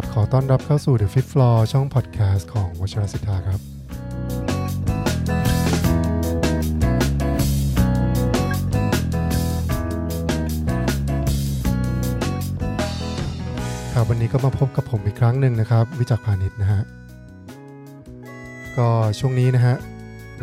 [0.00, 3.60] ับขอต้อนรับเข้าสู่ The Fifth Floor ช่องพอดแคสต์ของวชรศิธาครับ
[13.92, 16.82] ครับวันนี้ก็มาพบกับผมอีกครั้งหนึ่งนะครับ วิจักพาณิชย์นะฮะ
[18.78, 19.76] ก็ช่วงนี้นะฮะ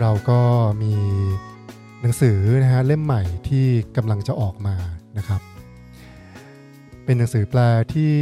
[0.02, 0.40] เราก็
[0.82, 0.94] มี
[2.02, 3.66] หนังสือนะฮะเล่มใหม่ที่
[3.98, 4.76] กำลังจะออกมา
[5.18, 5.42] นะครับ
[7.06, 7.60] เป็นหนังสือแปล
[7.94, 8.14] ที่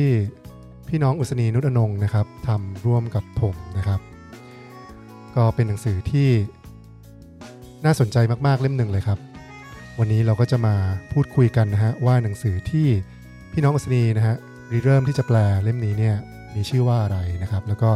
[0.90, 4.00] พี่น้องอุศนีนุชอนงนะครับทำร่วมกับผมนะครับ
[5.36, 6.30] ก็เป็นหนังสือที่
[7.86, 8.18] น่าสนใจ
[8.48, 9.20] มากๆเล่มหนึ่งเลยครับ
[10.00, 10.76] วันนี้เราก็จะมา
[11.14, 12.88] พูดคุยกันนะฮะว่าหนังสือที่
[13.52, 14.36] พี่น้องอุศนีนะฮะ
[14.72, 16.16] ริเริ่มที่จะแปลเล่มนี้เนี่ย
[16.56, 17.90] มีชื่อว่าอะไรนะครับ แล้วก็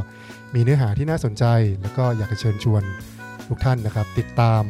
[0.55, 1.45] มีเนื้อหาที่น่าสนใจ
[1.81, 2.83] แล้วก็อยากจะเชิญชวน
[3.47, 4.63] ทุกท่านนะครับ ติดตาม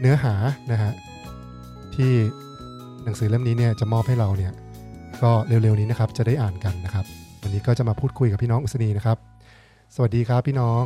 [0.00, 0.34] เนื้อหา
[0.72, 0.92] นะฮะ
[1.94, 2.12] ที่
[3.04, 4.52] หนังสือเล่มนี้เนี่ยจะมอบให้เราเนี่ย
[5.22, 7.04] ก็เร็วๆนี้นะครับจะได้อ่านกันนะครับ
[7.42, 9.18] วันนี้ก็จะมาพูดคุยกับพี่น้องอุศนีนะครับ
[9.94, 10.82] สวัสดีครับพี่น้อง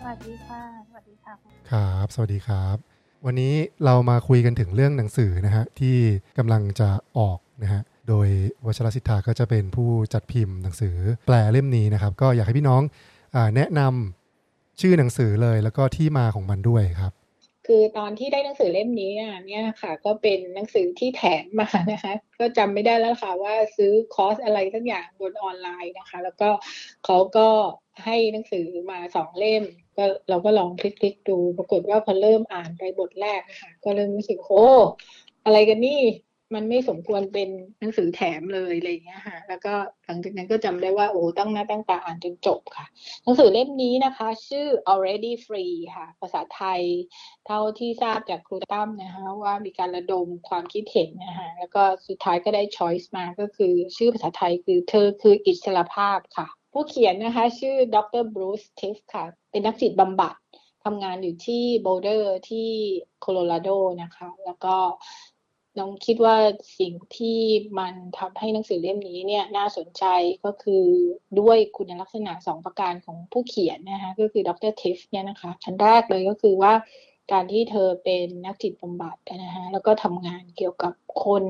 [0.00, 1.34] สวัสดีค่ะ สวัสดีค่ะ
[1.70, 2.76] ครับ สวัสดีครับ
[3.26, 5.96] วันนี้เรามาคุยกันถึงเรื่องหนังสือนะฮะที่
[6.38, 8.28] กำลังจะออกนะฮะโดย
[8.66, 10.96] วชรศิธาก็จะเป็นผู้จัดพิมพ์หนังสือ
[11.26, 12.82] แปลเล่มนี้นะครับ ก็อยากให้พี่น้อง
[13.36, 17.12] อาแนะนำชื่อหนังสือเลยแล้วก็ที่มาของมันด้วยครับ
[17.70, 26.50] คือตอนที่ได้หนังสือเล่มนี้อะเนี่ยค่ะ ก็เป็นหนังสือที่แถมมานะคะ ก็จำไม่ได้แล้วค่ะว่าซื้อคอร์สอะไรสักอย่างบนออนไลน์นะคะ แล้วก็
[27.04, 27.48] เขาก็
[28.04, 29.62] ให้หนังสือมาสองเล่ม
[29.96, 34.66] ก็เราก็ลองคลิกๆดู ปรากฏว่าพอเริ่มอ่านไปบทแรกค่ะ ก็เริ่มรู้สึกโอ้
[35.44, 36.00] อะไรกันนี่
[36.54, 37.48] มันไม่สมควรเป็น
[37.80, 39.74] หนังสือแถมเลยอะไรอย่างเงี้ยค่ะ แล้วก็
[40.06, 42.86] หลังจากนั้นก็จำได้ว่าโอ้ตั้งหน้าตั้งตาอ่านจนจบค่ะ
[43.22, 46.80] หนังสือเล่มนี้นะคะ ชื่อ already free ค่ะ ภาษาไทย
[47.46, 60.34] เท่าที่ทราบจากครูตั้มนะคะ ว่ามีการระดมความคิดเห็นนะคะแล้วก็สุดท้ายก็ได้ choice มาก็คือชื่อภาษาไทยคือเธอคืออิสรภาพค่ะ ผู้เขียนนะคะ ชื่อดรบรูซทิฟค่ะ เป็นนักจิตบำบัด
[60.84, 62.68] ทำงานอยู่ที่โบลเดอร์ที่
[63.20, 63.68] โคโลราโด
[64.02, 64.76] นะคะ แล้วก็
[65.78, 66.36] น้องคิดว่า
[66.78, 67.38] สิ่งที่
[67.78, 70.04] มันทำให้หนังสือเล่มนี้เนี่ยน่าสนใจ
[70.44, 70.84] ก็คือ
[71.40, 76.72] ด้วยคุณลักษณะสองประการของผู้เขียนนะคะก็คือดรทิฟเนี่ยนะคะชั้นแรกเลยก็คือว่า
[77.32, 80.92] การที่เธอเป็นนักจิตบำบัดนะคะแล้วก็ทำงานเกี่ยวกับ
[81.24, 81.44] คน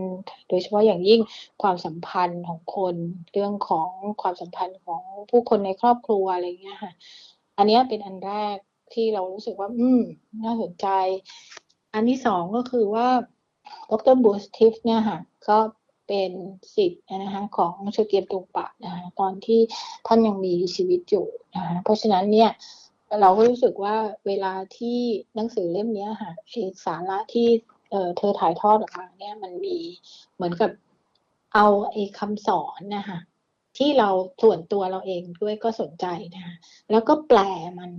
[0.49, 1.21] โดยเฉพาะอย่างยิ่ง
[1.63, 2.95] ความสัมพันธ์ของคน
[3.33, 3.91] เรื่องของ
[4.23, 6.93] ความสัมพันธ์ของผู้คนในครอบครัวอะไรเงี้ยค่ะ
[7.57, 8.57] อันนี้เป็นอันแรก
[8.95, 10.01] ที่เรารู้สึกว่า อืม
[10.45, 10.87] น่าสนใจ
[11.95, 13.09] อันที่สองก็คือว่า
[13.91, 15.19] ดรบูสติฟเนี่ยค่ะ
[15.49, 15.59] ก็
[16.09, 16.31] เป็น
[16.75, 19.61] สิทธิ์นะคะของเชเกียมตุงปะนะคะตอนที่
[20.07, 22.51] ท่านยังมีชีวิตอยู่นะคะเพราะฉะนั้นเนี่ย
[23.21, 23.97] เราก็รู้สึกว่า
[24.27, 24.99] เวลาที่
[25.35, 26.33] หนังสือเล่มนี้ค่ะ
[26.85, 27.49] สาระที่
[27.91, 29.77] เเธอถ่ายทอดออกมาเนี่ยมันมี
[30.35, 30.71] เหมือนกับ
[31.55, 33.19] เอาไอ้คำสอนนะคะ
[33.79, 34.09] ที่เรา
[34.43, 36.55] ส่วนตัวเราเองด้วยก็สนใจนะคะ
[36.91, 37.39] แล้วก็แปล
[37.79, 37.91] มัน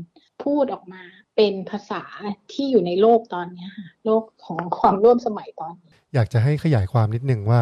[0.44, 1.03] พูดออกมา
[1.35, 2.03] เป็นภาษา
[2.53, 7.62] ที่อยู่ในโลกตอนนี้ค่ะโลกของความร่วมสมัยตอนนี้ อยากจะให้ขยายความนิดนึงว่า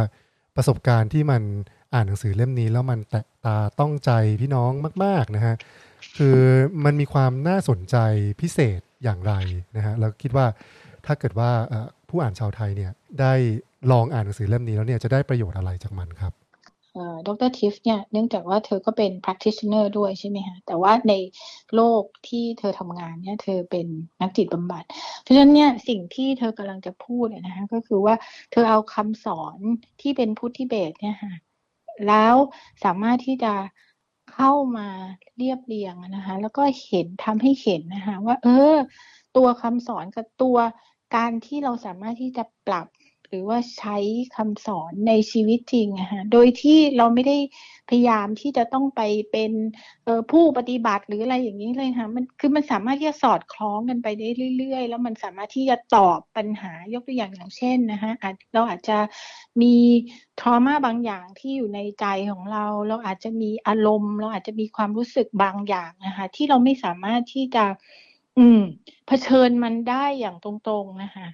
[0.55, 1.41] ประสบการณ์ที่มัน
[1.93, 4.11] อ่านหนังสือเล่มนี้แล้วมันแตะตาต้องใจ
[4.41, 4.71] พี่น้อง
[5.03, 5.55] มาก ๆนะฮะ
[6.17, 6.39] คือ
[6.85, 7.97] มันมีความน่าสนใจ
[8.41, 9.33] พิเศษอย่างไร
[9.75, 10.45] นะฮะแล้วคิดว่า
[11.05, 11.51] ถ้าเกิดว่า
[12.09, 12.91] ผู้อ่านชาวไทยเนี่ย
[13.21, 13.33] ได้
[13.91, 16.33] ลองอ่านหนังสือเล่มนี้แล้วเนี่ยจะได้ประโยชน์อะไรจากมันครับ
[17.27, 21.13] ดรทิฟเนี่ยเนื่องจากว่าเธอก็เป็น practitioner ด้วยใช่ไหมคะแต่ว่าใน
[21.75, 23.87] โลกที่เธอทำงานเนี่ยเธอเป็น
[24.21, 24.83] นักจิตบำบัด
[25.21, 28.15] เพราะฉะนั้นเนี่ยสิ่งที่เธอกำลังจะพูดนะคะก็คือว่า
[28.51, 29.57] เธอเอาคำสอน
[30.01, 31.33] ที่เป็นพุทธิเบสเนี่ยค่ะ
[32.07, 32.35] แล้ว
[32.83, 33.53] สามารถที่จะ
[34.33, 34.87] เข้ามา
[35.37, 38.75] เรียบเรียงนะคะแล้วก็เห็นทำให้เห็นนะคะว่า เออ
[39.37, 40.57] ตัวคำสอนกับตัว
[41.15, 42.87] การที่เราสามารถที่จะปรับ
[43.29, 43.97] หรือว่าใช้
[44.35, 47.37] คำสอนในชีวิตจริงอะฮะโดยที่เราไม่ได้
[47.89, 49.01] พยายามที่จะต้องไป
[49.31, 49.51] เป็น
[50.31, 54.27] ผู้ปฏิบัติหรืออะไรอย่างนี้เลยค่ะมันคือมันสามารถที่จะสอดคล้องกันไปได้
[54.57, 58.11] เรื่อยๆ แล้วมันสามารถที่จะตอบปัญหายกตัวอย่างอย่างเช่นนะคะ
[58.53, 58.97] เราอาจจะ
[59.61, 59.75] มี
[60.39, 67.65] ทรมาบางอย่างที่อยู่ในใจของเรา เราอาจจะมีอารมณ์ เราอาจจะมีความรู้สึกบางอย่างนะคะที่เราไม่สามารถที่จะ
[68.37, 68.61] อืม
[69.07, 71.27] เผชิญมันได้อย่างตรงๆนะคะ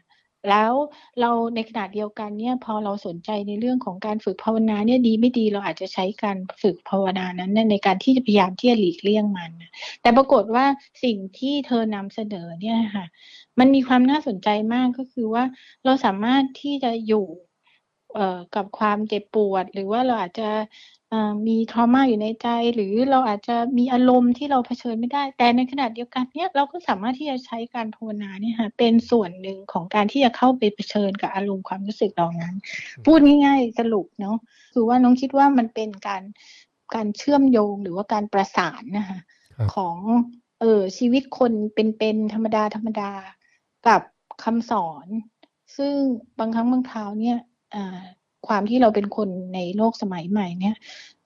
[0.49, 0.73] แล้ว
[1.19, 9.51] เราในขณะเดียวกันเนี่ยพอเราสนใจในเรื่องของการฝึกภาวนาเนี่ยดีไม่ดีเราอาจจะใช้การฝึกภาวนานั้นในการที่จะพยายามที่จะหลีกเลี่ยงมัน
[10.01, 10.65] แต่ปรากฏว่า
[11.03, 13.05] สิ่งที่เธอนำเสนอเนี่ยค่ะ
[13.59, 15.43] มันมีความน่าสนใจมากก็คือว่า
[15.85, 17.27] เราสามารถที่จะอยู่
[18.55, 20.49] กับความเจ็บปวด หรือว่าเราอาจจะ
[21.47, 32.53] มีทรมาอยู่ในใจ หรือเราอาจจะมีอารมณ์ที่เราเผชิญไม่ได้ แต่ในขณะเดียวกันเนี่ยเราก็สามารถที่จะใช้การภาวนาเนี่ยค่ะเป็นส่วนหนึ่งของการที่จะเข้าไปเผชิญกับอารมณ์ความรู้สึกเหล่านั้น
[33.05, 34.37] พูดง่าย ๆ สรุปเนาะ
[34.73, 36.23] คือว่าน้องคิดว่ามันเป็นการ
[36.95, 39.19] การเชื่อมโยงหรือว่าการประสานนะคะ
[39.55, 39.97] ครับของ
[40.59, 43.11] เออชีวิตคนเป็นๆธรรมดาธรรมดา
[43.87, 44.01] กับ
[44.43, 45.07] คำสอน
[45.77, 45.95] ซึ่ง
[46.39, 47.37] บางครั้งบางคราวเนี่ย
[47.75, 47.99] อ่า
[48.47, 50.75] ความที่เราเป็นคนในโลกสมัยใหม่เนี่ย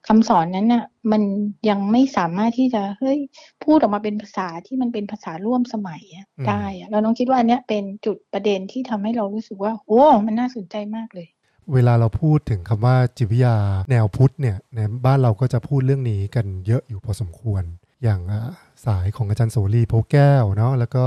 [0.08, 1.22] คำสอนนั้นน่ะ มัน
[1.70, 3.20] ยังไม่สามารถที่จะเฮ้ย
[3.64, 11.28] พูดออกมาเป็นภาษาที่มันเป็นภาษาร่วมสมัยอะอืมได้อะเราต้องคิดว่าอันเนี้ยเป็นจุดประเด็นที่ทำให้เรารู้สึกว่าโอ้มันน่าสนใจมากเลย
[11.74, 13.56] เวลาเราพูดถึงคำว่าจิตวิทยา
[13.92, 17.64] แนวพุทธเนี่ยในบ้านเราก็จะพูดเรื่องนี้กันเยอะอยู่พอสมควร
[18.04, 18.50] อย่างอ่า
[18.86, 21.06] สายของอาจารย์โสรีโพแก้วเนาะแล้วก็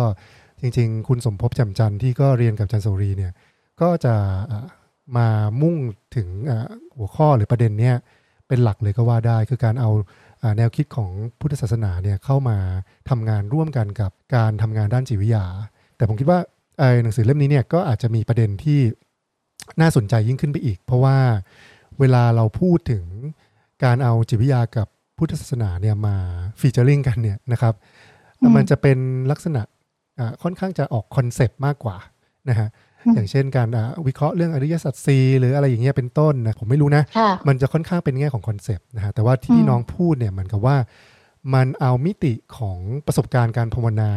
[0.60, 3.32] จริง ๆ คุณสมภพแจ่มจันทร์ที่ก็เรียนกับอาจารย์โสรีเนี่ย
[3.80, 4.14] ก็จะ
[4.50, 4.66] อ่า
[5.16, 5.26] มา
[5.62, 5.76] มุ่ง
[6.16, 7.96] ถึงอ่าหัวข้อหรือประเด็นเนี้ย
[8.48, 9.90] เป็นหลักเลยก็ว่าได้ คือการเอา
[10.42, 11.10] อ่าแนวคิดของ
[11.40, 12.56] พุทธศาสนาเนี่ยเข้ามา
[13.10, 15.44] ทำงานร่วมกันกับการทำงานด้านจิตวิทยา
[15.96, 16.38] แต่ผมคิดว่า
[16.78, 18.80] ไอ้หนังสือเล่มนี้เนี่ยก็อาจจะมีประเด็นที่
[19.80, 21.16] น่าสนใจยิ่งขึ้นไปอีก เพราะว่า
[22.00, 23.04] เวลาเราพูดถึง
[23.84, 24.86] การเอาจิตวิทยากับ
[25.16, 26.16] พุทธศาสนาเนี่ยมา
[26.60, 27.74] ฟีเจอริงกันเนี่ยนะครับ
[28.40, 28.98] อืมมันจะเป็น
[29.30, 29.62] ลักษณะ
[30.18, 31.96] อ่าค่อนข้างจะออก concept มากกว่า
[32.48, 32.68] นะฮะ
[33.04, 40.76] อืมอย่างเช่นการอ่าวิเคราะห์เรื่องอริยสัจสี่หรืออะไรอย่างเงี้ยเป็นต้นนะผมไม่รู้นะค่ะมันจะค่อนข้างเป็นแง่ของ concept นะฮะแต่ว่าที่อืมที่น้องพูดเนี่ยเหมือนกับว่า
[41.54, 44.12] มันเอามิติของประสบการณ์การภาวนา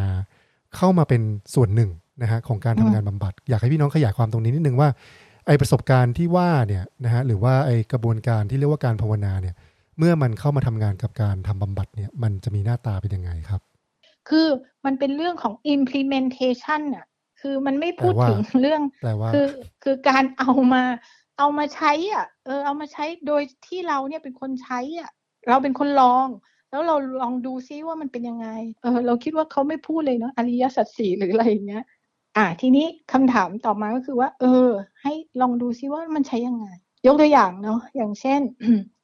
[0.75, 1.21] เข้ามาเป็น
[1.55, 1.91] ส่วนหนึ่ง
[2.21, 4.89] นะฮะของการทำงานบำบัด อยากให้พี่น้องขยายความตรงนี้นิดนึงว่า
[5.47, 9.55] ไอประสบการณ์ที่ว่าเนี่ยนะฮะหรือว่าไอกระบวนการที่เรียกว่าการภาวนาเนี่ย
[9.97, 13.61] เมื่อมันเข้ามาทำงานกับการทำบำบัดเนี่ย มันจะมีหน้าตาเป็นยังไงครับ
[14.29, 14.47] คือ
[14.85, 17.05] มันเป็นเรื่องของ implementation อะ
[17.43, 19.47] คือมันไม่พูดแปลว่าถึงเรื่องแปลว่าคือ
[19.83, 20.83] คือการเอามา
[21.37, 25.09] เอามาใช้อะเออเอามาใช้โดยที่เราเนี่ยเป็นคนใช้อะ
[25.47, 26.27] เราเป็นคนลอง
[26.71, 28.47] แล้วเราลองดูซิว่ามันเป็นยังไง
[28.83, 31.83] เออ เราคิดว่าเขาไม่พูดเลยเนาะอริยสัจสี่หรืออะไรอย่างเงี้ย
[32.37, 34.69] อ่าทีนี้คำถามต่อมาก็คือว่า เออ
[35.01, 36.67] ให้ลองดูซิว่ามันใช้ยังไง
[37.05, 38.41] ยกตัวอย่างเนาะอย่างเช่น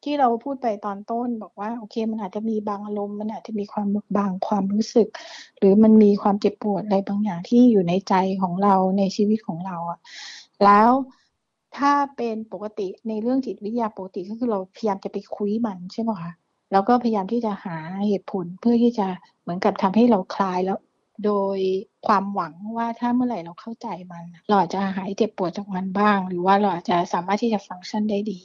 [0.03, 3.87] ที่เราพูดไปตอนต้นบอกว่าโอเค มันอาจจะมีบางอารมณ์มันอาจจะมีความ
[4.17, 5.07] บางความรู้สึก
[5.57, 9.99] หรือมันมีความเจ็บปวดอะไรบางอย่างที่อยู่ในใจของเราในชีวิตของเราอะ
[10.63, 10.89] แล้ว
[11.77, 16.31] ถ้าเป็นปกติในเรื่องจิตวิทยาปกติก็คือเราพยายามจะไปคุยมันใช่ไหมคะ
[16.71, 19.07] แล้วก็พยายามที่จะหาเหตุผลเพื่อที่จะ
[19.41, 20.77] เหมือนกับทำให้เราคลายแล้ว
[21.25, 21.57] โดย
[22.07, 28.39] ความหวังว่าถ้าเมื่อไหร่เราเข้าใจมัน เราอาจจะหายเจ็บปวดจากมันบ้าง หรือว่าเราอาจจะสามารถที่จะฟังก์ชันได้ดี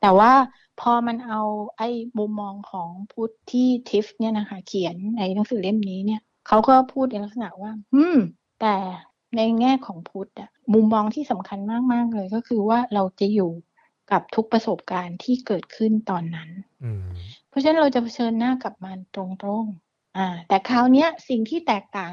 [0.00, 0.32] แต่ว่า
[0.80, 1.40] พอมันเอา
[1.78, 1.88] ไอ้
[2.18, 8.18] มุมมองของพุทธที่ทิฟเนี่ยนะคะ เขียนในหนังสือเล่มนี้เนี่ยเขาก็พูดในลักษณะว่า อืม
[8.60, 8.76] แต่
[9.36, 11.58] ในแง่ของพุทธอะมุมมองที่สำคัญ
[11.92, 13.50] มาก ๆ เลยก็คือว่าเราจะอยู่
[14.10, 16.50] กับทุกประสบการณ์ที่เกิดขึ้นตอนนั้น
[16.84, 17.04] อืม
[17.48, 19.22] เพราะฉะนั้นเราจะเผชิญหน้ากับมันตร
[19.62, 22.12] งๆ อ่าแต่คราวเนี้ยสิ่งที่แตกต่าง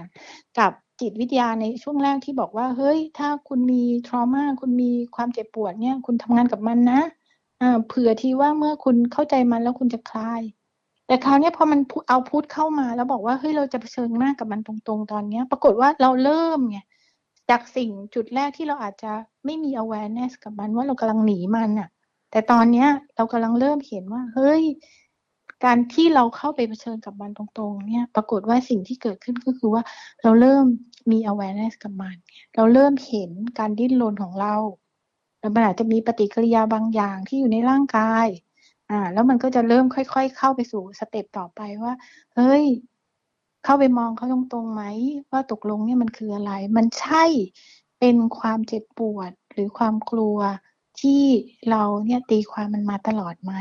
[0.60, 7.02] กับจิตวิทยาในช่วงแรกที่บอกว่า เฮ้ย ถ้าคุณมี trauma คุณมีความเจ็บปวดเนี่ย คุณทำงานกับมันนะ
[7.62, 10.42] อ่าเผื่อที่ว่าเมื่อคุณเข้าใจมันแล้วคุณจะคลาย
[11.08, 11.80] แต่คราวเนี้ยพอมัน
[12.10, 16.80] เอาพุทเข้ามา แล้วบอกว่าเฮ้ยเราจะเผชิญหน้ากับมันตรงๆ ตอนเนี้ย ปรากฏว่าเราเริ่มไง
[17.50, 19.12] จากสิ่งจุดแรกที่เราอาจจะ
[19.46, 21.90] ไม่มี awareness กับมันว่าเรากำลังหนีมันอะ
[22.32, 24.62] แต่ตอนเนี้ยเรากำลังเริ่มเห็นว่า เฮ้ย
[25.66, 29.84] การที่เราเข้าไปเผชิญกับมันตรงๆ เนี่ย ปรากฏว่าสิ่งที่เกิดขึ้นก็คือว่า
[30.22, 30.66] เราเริ่ม
[31.12, 32.16] มี awareness กับมัน
[32.56, 34.56] เราเริ่มเห็นการดิ้นรนของเรา
[35.40, 38.28] แล้วมันอาจจะมีปฏิกิริยาบางอย่างที่อยู่ในร่างกาย
[38.90, 41.94] อ่า แล้วมันก็จะเริ่มค่อย ๆ เข้าไปสู่สเต็ปต่อไปว่า
[42.36, 42.66] เฮ้ย
[43.64, 44.84] เข้าไปมองเขาตรงๆไหม
[45.32, 47.26] ว่าตกลงเนี่ยมันคืออะไร มันใช่
[48.00, 50.38] เป็นความเจ็บปวดหรือความกลัว
[51.02, 51.24] ที่
[51.70, 53.54] เราเนี่ยตีความมันมาตลอดไหม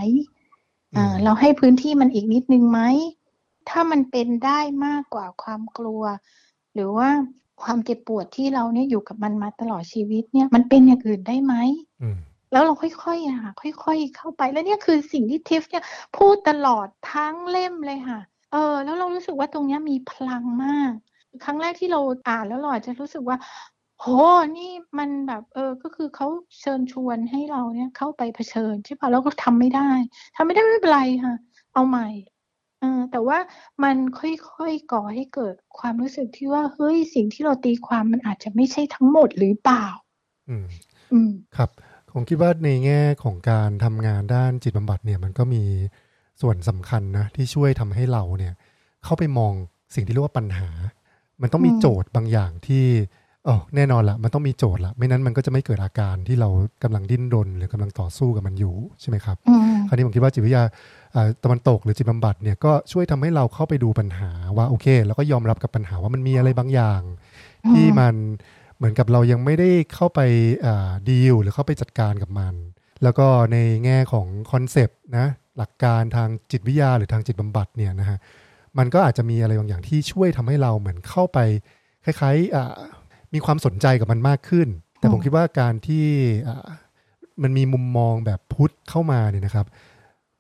[1.25, 2.81] เราให้พื้นที่มันอีกนิดนึงไหม
[3.69, 6.03] ถ้ามันเป็นได้มากกว่าความกลัว
[6.75, 7.09] หรือว่า
[7.63, 11.55] ความเจ็บปวดที่เราเนี่ยอยู่กับมันมาตลอดชีวิตเนี่ย มันเป็นอย่างอื่นได้ไหม
[12.03, 12.19] อืม
[12.53, 13.53] แล้วเราค่อยๆอะค่ะ
[13.85, 15.85] ค่อยๆเข้าไปแล้วเนี่ยคือสิ่งที่ทิฟเนี่ย
[16.17, 18.21] พูดตลอดทั้งเล่มเลยค่ะ
[18.53, 20.93] เออ แล้วเรารู้สึกว่าตรงเนี้ยมีพลังมาก
[21.45, 23.37] ครั้งแรกที่เราอ่านแล้วเราอาจจะรู้สึกว่า
[24.01, 24.07] โห
[24.59, 26.29] นี่มันแบบ เออ ก็คือเขา
[26.61, 29.91] เชิญชวนให้เราเนี่ยเข้าไปเผชิญใช่ปะแล้วก็ทำไม่ได้
[30.37, 31.35] ทำไม่ได้ไม่เป็นไรค่ะ
[31.73, 32.09] เอาใหม่
[32.81, 33.39] เออแต่ว่า
[33.83, 39.87] มันค่อยๆก่อให้เกิดความรู้สึกที่ว่า เฮ้ย สิ่งที่เราตีความมันอาจจะไม่ใช่ทั้งหมดหรือเปล่า
[40.49, 40.67] อืม
[41.13, 41.71] อืม ครับ
[42.13, 45.63] ผมคิดว่าในแง่ของการทำงานด้านจิตบำบัดเนี่ยมันก็มี
[46.41, 48.55] ส่วนสำคัญนะ ที่ช่วยทำให้เราเนี่ย
[49.05, 49.53] เข้าไปมอง
[49.95, 50.69] สิ่งที่เรียกว่าปัญหา
[51.43, 52.87] มันต้องมีอืมโจทย์บางอย่างที่
[53.49, 56.49] อ๋อแน่นอนละมันต้องมีโจทย์ละไม่นั้นมันก็จะไม่เกิดอาการที่เรา
[56.83, 60.63] กำลังดิ้นรน หรือกำลังต่อสู้กับมันอยู่ใช่ไหมครับอืมคราวนี้ผมคิดว่าจิตวิทยา
[61.15, 67.01] อ่าตะวันตกหรือจิตบำบัดเนี่ยก็ช่วยทำให้เราเข้าไปดูปัญหาว่าโอเค แล้วก็ยอมรับกับปัญหาว่ามันมีอะไรบางอย่าง
[67.65, 68.15] อืมที่มัน
[68.77, 70.21] เหมือนกับเรายังไม่ได้เข้าไป
[71.09, 72.55] ดีลหรือเข้าไปจัดการกับมัน
[73.03, 75.27] แล้วก็ในแง่ของคอนเซปต์นะ
[75.59, 78.19] หลักการทางจิตวิทยาหรือทางจิตบำบัดเนี่ยนะฮะ
[78.79, 81.39] มันก็อาจจะมีอะไรบางอย่างที่ช่วยทำให้เราเหมือนเข้าไป
[82.05, 82.98] คล้ายๆ
[83.35, 84.69] มีความสนใจกับมันมากขึ้น
[84.99, 86.07] แต่ผมคิดว่าการที่
[87.43, 89.67] มันมีมุมมองแบบพุทธเข้ามาเนี่ยนะครับ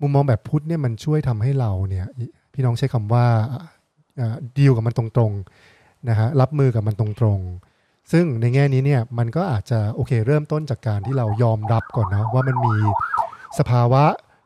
[0.01, 2.07] มุมมองแบบพุทธเนี่ยมันช่วยทำให้เราเนี่ย
[2.55, 3.27] พี่น้องใช้คำว่า
[4.59, 12.75] ดีลกับมันตรงๆนะฮะรับมือกับมันตรงๆ ซึ่งในแง่นี้เนี่ยมันก็อาจจะโอเคเริ่มต้นจากการที่เรายอมรับก่อนนะว่ามันมี
[13.59, 14.05] สภาวะ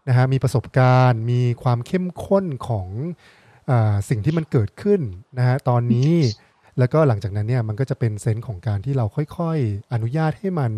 [0.08, 2.88] นะฮะมีประสบการณ์ มีความเข้มข้นของ
[3.70, 3.72] อ
[4.08, 5.00] สิ่งที่มันเกิดขึ้น
[5.38, 6.12] นะฮะตอนนี้
[6.78, 10.72] แล้วก็หลังจากนั้นเนี่ยมันก็จะเป็นเซนส์ของการที่เราค่อยๆ อนุญาตให้มัน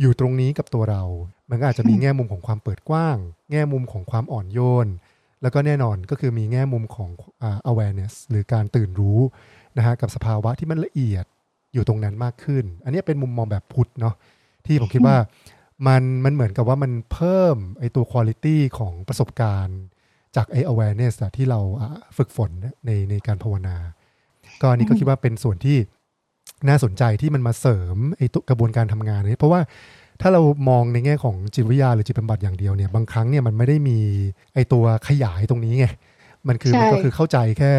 [0.00, 1.02] อยู่ตรงนี้กับตัวเรา
[1.50, 3.16] มันก็อาจจะมีแง่มุมของความเปิดกว้าง
[3.50, 4.88] แง่มุมของความอ่อนโยน
[5.42, 7.10] แล้วก็แน่นอนก็คือมีแง่มุมของ
[7.70, 9.18] awareness หรือการตื่นรู้
[9.76, 11.24] นะฮะกับสภาวะที่มันละเอียด
[11.74, 14.14] อยู่ตรงนั้นมากขึ้น อันนี้เป็นมุมมองแบบพุทธเนาะ
[14.66, 15.16] ที่ผมคิดว่า
[15.86, 19.80] มันมันเหมือนกับว่ามันเพิ่มไอตัวคุณลิตี้ของประสบการณ์
[20.36, 21.60] จากไอ awareness ที่เรา
[22.16, 22.50] ฝึกฝน
[22.86, 23.76] ในในการภาวนา
[24.62, 25.78] ก็อันนี้ก็คิดว่าเป็นส่วนที่
[26.68, 29.60] น่าสนใจที่มันมาเสริมไอ้กระบวนการทำงานนี้เพราะว่า
[30.20, 33.98] ถ้าเรามองในแง่ของจิตวิทยาหรือจิตบำบัดอย่างเดียวเนี่ยบางครั้งเนี่ยมันไม่ได้มี
[34.54, 35.86] ไอ้ตัวขยายตรงนี้ไง
[36.48, 37.70] มันคือมันก็คือเข้าใจแค่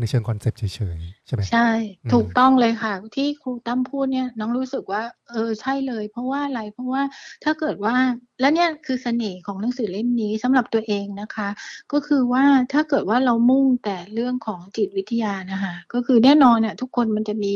[0.00, 1.68] ในเชิงคอนเซปต์เฉยๆ ใช่ไหมใช่
[2.12, 7.02] ถูกต้องเลยค่ะ ที่ครูตั้มพูดเนี่ยน้องรู้สึกว่า เออใช่เลย เพราะว่าอะไรเพราะว่า
[7.44, 7.94] ถ้าเกิดว่า
[8.40, 11.48] และเนี่ยคือเสน่ห์ของหนังสือเล่มนี้สำหรับตัวเองนะคะ
[11.92, 17.54] ก็คือว่าถ้าเกิดว่าเรามุ่งแต่เรื่องของจิตวิทยานะคะก็คือแน่นอนเนี่ยทุกคนมันจะมี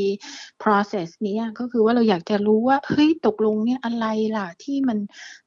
[0.63, 4.99] process นี้ก็คือว่าเราอยากจะรู้ว่าเฮ้ยตกลงเนี่ยอะไรล่ะที่มัน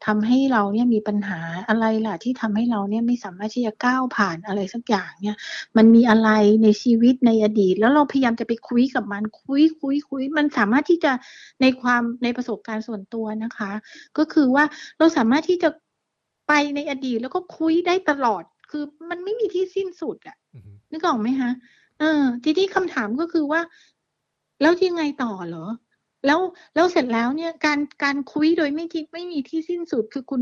[0.06, 1.39] ทำให้เราเนี่ยมีปัญหา
[1.70, 5.38] อะไรล่ะที่ทำให้เราเนี่ยไม่สามารถที่จะก้าวผ่านอะไรสักอย่างเนี่ย
[5.77, 6.30] มันมีอะไร
[6.63, 11.12] ในชีวิตในอดีตแล้วเราพยายามจะไปคุยกับมันคุยคุยคุยมันสามารถที่จะ
[11.62, 13.72] ในความในประสบการณ์ส่วนตัวนะคะ
[14.17, 14.65] ก็คือว่า
[14.98, 15.70] เราสามารถที่จะ
[16.48, 20.38] ไปในอดีตแล้วก็คุยได้ตลอด คือมันไม่มีที่สิ้นสุดอะ่ะ
[20.91, 21.51] นึกออกไหมคะ
[22.00, 23.62] เออ ทีนี้คำถามก็คือว่า
[24.62, 25.65] แล้วยังไงต่อเหรอ
[26.25, 26.39] แล้ว
[26.75, 30.41] แล้วเสร็จแล้วเนี่ยการการคุยโดยไม่คิดไม่มีที่สิ้นสุดคือคุณ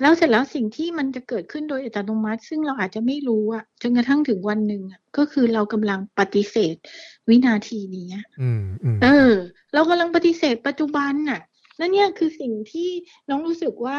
[0.00, 6.76] แล้วเสร็จแล้วสิ่งที่มันจะเกิดขึ้นโดยอัตโนมัติ ซึ่งเราอาจจะไม่รู้อะจนกระทั่งถึงวันหนึ่งอะก็คือเรากำลังปฏิเสธ
[7.28, 8.06] วินาทีนี้
[9.02, 9.32] เออ
[9.74, 11.40] เรากำลังปฏิเสธปัจจุบันน่ะ
[11.80, 12.90] นั่นเนี่ยคือสิ่งที่
[13.28, 13.98] น้องรู้สึกว่า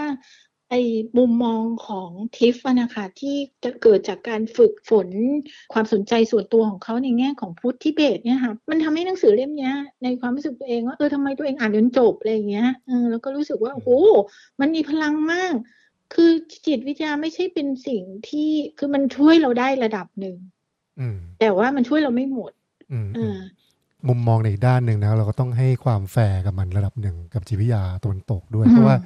[0.69, 0.81] ไอ้
[1.17, 5.09] มุมมองของทิฟนะคะที่จะเกิดจากการฝึกฝน
[5.73, 9.71] ความสนใจส่วนตัวของเขาในแง่ของพุทธิเบตเนี่ยค่ะมันทำให้หนังสือเล่มนี้
[10.03, 13.89] ในความรู้สึกตัวเองว่าเออทำไมตัวเองอ่านจนจบอะไรอย่างเงี้ยเออแล้วก็รู้สึกว่าโอ้โห
[14.59, 15.55] มันมีพลังมาก
[16.13, 16.31] คือ
[16.67, 20.37] จิตวิทยาไม่ใช่เป็นสิ่งที่คือมันช่วยเราได้ระดับหนึ่ง
[21.39, 22.51] แต่ว่ามันช่วยเราไม่หมด
[24.07, 28.97] มุมมองในด้านหนึ่งนะเราก็ต้องให้ความแฟร์กับมันระดับหนึ่งกับจิตวิทยาตะวันตกด้วย เพราะว่า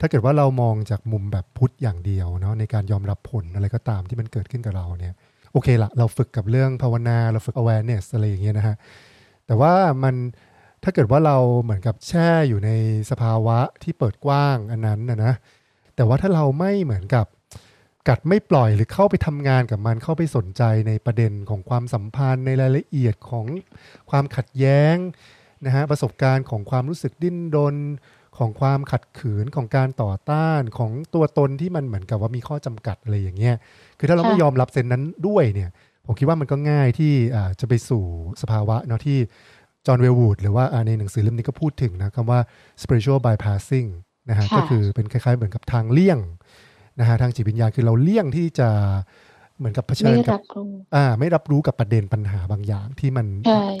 [0.00, 5.14] ถ้าเกิดว่าเรามองจากมุมแบบพุทธอย่างเดียวเนาะในการยอมรับผลอะไรก็ตามที่มันเกิดขึ้นกับเราเนี่ย
[5.52, 8.76] โอเคละเราฝึกกับเรื่องภาวนา เราฝึก awareness อะไรอย่างเงี้ยนะฮะ
[9.46, 9.72] แต่ว่า
[10.02, 10.14] มัน
[10.84, 12.70] ถ้าเกิดว่าเราเหมือนกับแช่อยู่ใน
[13.10, 15.34] สภาวะที่เปิดกว้างอันนั้นนะนะ
[15.96, 17.26] แต่ว่าถ้าเราไม่เหมือนกับ
[18.08, 23.46] กัดไม่ปล่อยหรือเข้าไปทำงานกับมันเข้าไปสนใจในประเด็นของความสัมพันธ์ในรายละเอียดของ
[24.10, 24.96] ความขัดแย้ง
[25.66, 27.76] นะฮะประสบการณ์ของความรู้สึกดิ้นรน
[28.38, 33.54] ของความขัดขืนของการต่อต้านของตัวตนที่มันเหมือนกับว่ามีข้อจำกัดอะไรอย่างเงี้ย
[33.98, 35.70] คือถ้าเราไม่ยอมรับเซนนั้นด้วยเนี่ย
[36.06, 37.12] ผมคิดว่ามันก็ง่ายที่
[37.60, 38.04] จะไปสู่
[38.42, 39.18] สภาวะเนาะที่
[39.86, 42.40] จอห์นเวลวูดหรือว่าในหนังสือเล่มนี้ก็พูดถึงนะคำว่า
[42.82, 43.88] spiritual bypassing
[44.28, 46.18] นะฮะก็คือเป็นคล้ายๆเหมือนกับทางเลี่ยง
[47.00, 48.68] นะฮะทางจิตวิญญาณคือเราเลี่ยงที่จะ
[49.58, 50.40] เหมือนกับเผชิญกับ
[50.94, 53.26] อ่า ไม่รับรู้กับประเด็นปัญหาบางอย่างที่มัน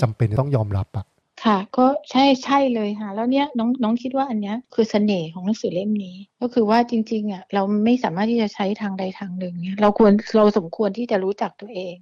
[0.02, 1.06] จำเป็นต้องยอมรับอะ
[1.44, 11.96] ค่ะ ก็ใช่ใช่เลยค่ะ แล้วเนี้ยน้องน้องคิดว่าอันเนี้ยคือเสน่ห์ของหนังสือเล่มนี้ ก็คือว่าจริงๆอะเราไม่สามารถที่จะใช้ทางใดทางหนึ่งเนี่ยเราควรเราสมควรที่จะรู้จักตัวเอง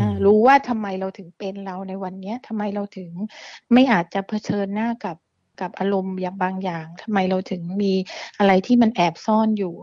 [0.00, 3.10] อ่ารู้ว่าทำไมเราถึงเป็นเราในวันเนี้ยทำไมเราถึง
[3.72, 5.16] ไม่อาจจะเผชิญหน้ากับ
[5.60, 7.92] กับอารมณ์อย่างบางอย่างทำไมเราถึงมี
[8.38, 9.74] อะไรที่มันแอบซ่อนอยู่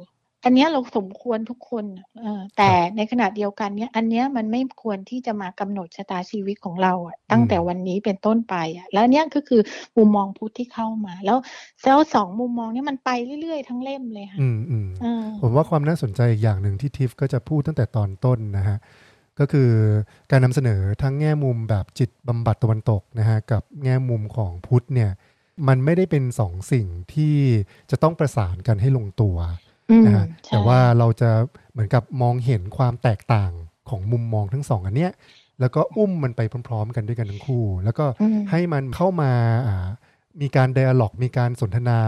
[0.45, 1.85] อันนี้เราสมควรทุกคน
[2.23, 2.25] อ
[2.57, 9.61] แต่ในขณะเดียวกันเนี้ยอันเนี้ยมันไม่ควรที่จะมากำหนดชะตาชีวิตของเราอะตั้งแต่วันนี้เป็นต้นไปอะแล้วเนี้ยก็คือ
[9.97, 11.37] มุมมองพุทธที่เข้ามา แล้ว
[11.85, 13.09] แล้วสองมุมมองเนี้ยมันไป
[13.41, 14.87] เรื่อยๆ ทั้งเล่มเลยค่ะอืมอืม
[15.41, 18.77] ผมว่าความน่าสนใจอีกอย่างหนึ่งที่ทิฟก็จะพูดตั้งแต่ตอนต้นนะฮะ
[19.39, 19.69] ก็คือ
[20.31, 25.09] การนำเสนอทั้งแง่มุมแบบจิตบำบัดตะวันตกนะฮะกับแง่มุมของพุทธเนี่ย
[25.67, 27.35] มันไม่ได้เป็นสองสิ่งที่
[27.91, 29.37] จะต้องประสานกันให้ลงตัว
[30.05, 31.31] นะฮะแต่ว่าเราจะ
[31.71, 33.51] เหมือนกับมองเห็นความแตกต่าง
[33.89, 35.11] ของมุมมองทั้งสองอันเนี้ย
[35.59, 38.05] แล้วก็อุ้มมันไปพร้อม ๆ กันด้วยกันทั้งคู่ แล้วก็
[38.51, 39.31] ให้มันเข้ามา
[40.41, 41.99] มีการไดอะล็อกมีการสนทนา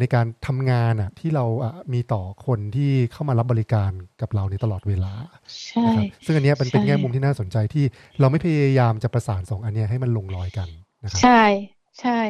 [0.00, 1.44] ในการทำงานอะที่เรา
[1.92, 5.12] มีต่อคนที่เข้ามารับบริการกับเราในตลอดเวลา
[5.68, 5.90] ใช่
[6.24, 7.84] ซึ่งอันนี้เป็นเป็นแง่มุมที่น่าสนใจที่
[8.20, 10.68] เราไม่พยายามจะประสานสองอันนี้ให้มันลงรอยกัน
[11.02, 11.42] นะครับใช่
[12.00, 12.20] ใช่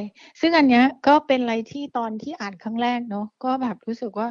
[0.41, 4.29] ซึ่งอันเนี้ยก็เป็นอะไรที่ตอนที่อ่านครั้งแรกเนาะก็แบบรู้สึกว่า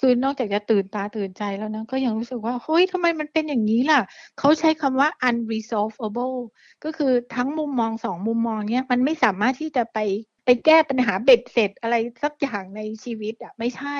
[0.00, 4.00] คือนอกจากจะตื่นตาตื่นใจแล้วนะ ก็ยังรู้สึกว่าเฮ้ยทำไมมันเป็นอย่างนี้ล่ะ
[4.38, 6.38] เขาใช้คำว่า unresolvable
[6.84, 9.98] ก็คือทั้งมุมมองสองมุมมองเนี้ยมันไม่สามารถที่จะไป
[10.44, 13.96] ไปแก้ปัญหาเบ็ดเสร็จอะไรสักอย่างในชีวิตอะไม่ใช่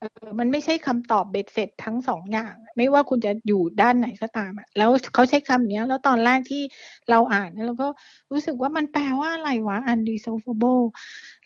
[0.00, 6.62] เออมันไม่ใช่คำตอบเบ็ดเสร็จทั้งสองอย่าง ไม่ว่าคุณจะอยู่ด้านไหนก็ตามอะแล้วเขาใช้คำนี้แล้วตอนแรกที่
[7.10, 7.88] เราอ่านเราก็
[8.32, 10.84] รู้สึกว่ามันแปลว่าอะไรวะ unresolvable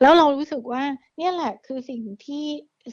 [0.01, 0.83] แล้วเรารู้สึกว่า
[1.19, 2.45] เนี่ยแหละคือสิ่งที่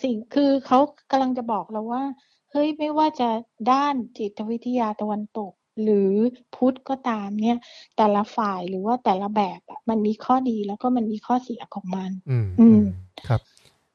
[0.03, 0.79] สิ่งคือเขา
[1.11, 2.03] กำลังจะบอกเราว่า
[2.51, 3.29] เฮ้ยไม่ว่าจะ
[3.71, 5.51] ด้านจิตวิทยาตะวันตก
[5.83, 6.11] หรือ
[6.55, 7.57] พุทธก็ตามเนี่ย
[7.97, 12.81] แต่ละฝ่ายหรือว่าแต่ละแบบอะมันมีข้อดีแล้วก็มันมีข้อเสียของมัน อืมอืม
[13.27, 13.41] ครับ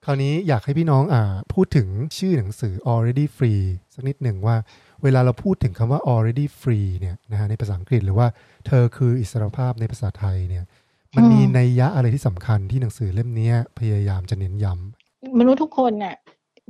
[0.09, 1.23] คราวนี้อยากให้พี่น้องอ่า
[1.55, 4.57] พูดถึงชื่อหนังสือ already free สักนิดหนึ่งว่า
[5.03, 8.27] เวลาเราพูดถึงคำว่า already free เนี่ยนะฮะในภาษาอังกฤษหรือว่า
[8.67, 10.65] เธอคืออิสรภาพในภาษาไทยเนี่ย
[11.17, 16.17] มันมีนัยยะอะไรที่สำคัญที่หนังสือเล่มนี้พยายามจะเน้นย้ำมนุษย์ทุกคนเนี่ย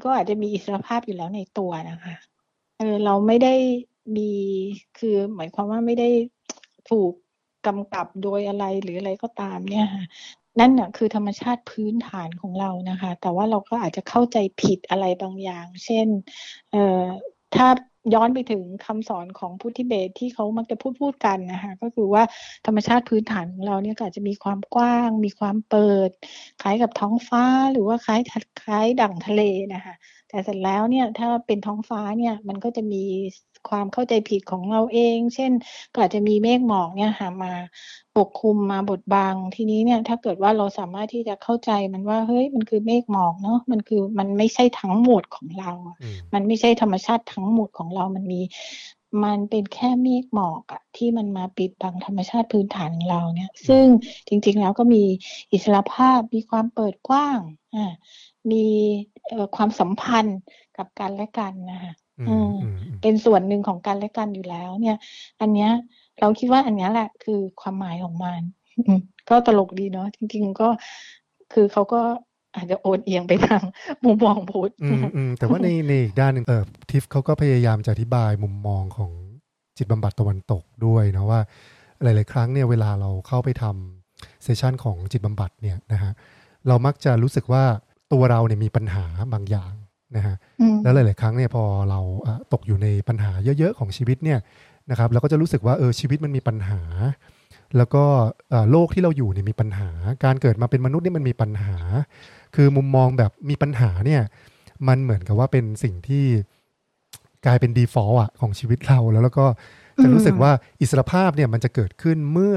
[0.05, 2.14] ก็อาจจะมีอิสรภาพอยู่แล้วในตัวนะคะ
[2.78, 3.55] เออเราไม่ได้
[4.16, 4.31] มี
[4.99, 6.09] คือหมายความว่าไม่ได้
[6.90, 7.12] ถูก
[7.66, 9.88] กำกับโดยอะไรหรืออะไรก็ตามเนี่ย
[10.60, 16.06] นั่นน่ะคือธรรมชาติพื้นฐานของเรานะคะ แต่ว่าเราก็อาจจะเข้าใจผิดอะไรบางอย่าง เช่น
[16.72, 17.02] เอ่อ
[17.54, 17.66] ถ้า
[18.14, 22.22] ย้อนไปถึงคำสอนของพุทธิเบสที่เขามักจะพูดพูดกันนะคะก็คือว่า
[22.66, 26.10] ธรรมชาติพื้นฐานของเราเนี่ยอาจจะมีความกว้าง มีความเปิด
[26.62, 28.20] คล้ายกับท้องฟ้าหรือว่าคล้าย
[28.62, 29.42] คล้ายดั่งทะเล
[29.75, 29.94] นะคะ
[30.28, 33.04] แต่เสร็จแล้วเนี่ยถ้าเป็นท้องฟ้าเนี่ยมันก็จะมี
[33.70, 35.52] ความเข้าใจผิดของเราเอง เช่น
[35.92, 37.52] ก็อาจจะมีเมฆหมอกเนี่ยหามา
[38.16, 45.71] ปกคลุมมาบดบังทีนี้เนี่ยถ้าเกิดว่าเราสามารถที่จะเข้าใจมันว่าเฮ้ยมันคือเมฆหมอกเนาะมันคือมันไม่ใช่ทั้งหมดของเรา
[46.34, 48.41] มันไม่ใช่ธรรมชาติทั้งหมดของเรามันมี
[49.25, 53.84] มันเป็นแค่เมฆหมอกอะที่มันมาปิดบังธรรมชาติพื้นฐานของเราเนี่ย ซึ่ง
[54.28, 55.02] จริงๆแล้วก็มี
[55.52, 57.38] อิสระภาพมีความเปิดกว้าง
[57.75, 57.93] อ่า
[58.50, 58.64] มี
[59.56, 60.38] ความสัมพันธ์
[60.76, 61.93] กับกันและกันนะคะ
[63.02, 64.97] เป็นส่วนหนึ่งของกันและกันอยู่แล้ว เนี่ย
[65.41, 65.71] อันเนี้ย
[66.21, 68.41] เราคิดว่าอันนี้แหละคือความหมายของมัน
[69.29, 70.69] ก็ตลกดีเนาะจริง ๆ ก็
[71.52, 72.00] คือเขาก็
[72.57, 73.63] อาจจะโอนเอียงไปทาง
[74.05, 74.73] มุมมองพุทธ
[75.39, 79.11] แต่ว่าในในอีกด้านหนึ่งเออทิฟเขาก็พยายามจะอธิบายมุมมองของ
[79.76, 81.41] จิตบำบัดตะวันตกด้วยนะว่า
[82.02, 86.13] หลาย ๆ ครั้งเนี่ยเวลาเราเข้าไปทำเซสชันของจิตบำบัดเนี่ยนะฮะ
[86.69, 87.65] เรามักจะรู้สึกว่า
[88.13, 89.73] ตัวเราเนี่ยมีปัญหาบางอย่าง
[90.14, 90.36] นะฮะ
[90.82, 92.00] แล้วหลายๆครั้งเนี่ยพอเรา
[92.52, 94.38] ตกอยู่ในปัญหาเยอะ ๆ ของชีวิตเนี่ย
[94.90, 96.80] นะครับเราก็จะรู้สึกว่าเออชีวิตมันมีปัญหา
[97.76, 98.04] แล้วก็
[98.71, 99.90] โลกที่เราอยู่เนี่ยมีปัญหา
[100.25, 101.76] การเกิดมาเป็นมนุษย์นี่มันมีปัญหา
[102.54, 104.23] คือมุมมองแบบมีปัญหาเนี่ย
[104.88, 106.25] มันเหมือนกับว่าเป็นสิ่งที่
[107.47, 109.47] กลายเป็น default อะของชีวิตเราแล้วแล้วก็
[110.02, 112.56] จะรู้สึกว่าอิสรภาพเนี่ยมันจะเกิดขึ้นเมื่อ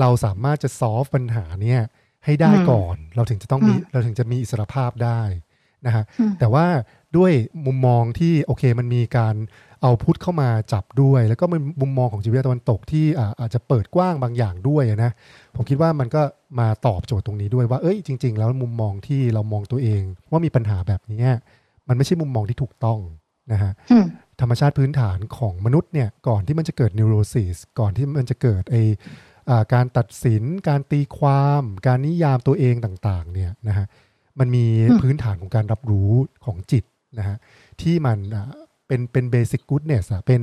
[0.00, 1.80] เราสามารถจะ solve ปัญหาเนี่ย
[2.24, 5.20] ให้ได้ก่อน เราถึงจะต้องมีเราถึงจะมีอิสรภาพได้
[5.86, 6.04] นะฮะ
[6.38, 6.66] แต่ว่า
[7.16, 7.32] ด้วย
[7.66, 9.34] มุมมองที่โอเคมันมีการ
[9.82, 13.04] เอาพุทธเข้ามาจับด้วย แล้วก็มันมุมมองของจิตวิทยาตะวันตกที่
[13.40, 15.12] อาจจะเปิดกว้างบางอย่างด้วยนะ
[15.56, 16.22] ผมคิดว่ามันก็
[16.60, 21.26] มาตอบโจทย์ตรงนี้ด้วยว่าเอ้ยจริง ๆ แล้วมุมมองที่เรามองตัวเอง ว่ามีปัญหาแบบนี้
[21.88, 22.98] มันไม่ใช่มุมมองที่ถูกต้อง
[23.52, 23.72] นะฮะ
[24.40, 28.76] ธรรมชาติพื้นฐานของมนุษย์เนี่ยก่อนที่มันจะเกิดนิวโรซิสก่อนที่มันจะเกิดไอ
[29.74, 33.86] การตัดสิน การตีความ การนิยามตัวเองต่างๆเนี่ยนะฮะ
[34.40, 34.64] มันมี
[35.02, 36.10] พื้นฐานของการรับรู้
[36.44, 36.84] ของจิต
[37.18, 37.36] นะฮะ
[37.80, 38.18] ที่มัน
[38.86, 40.42] เป็นเป็นเบสิกกู๊ดเนสอะเป็น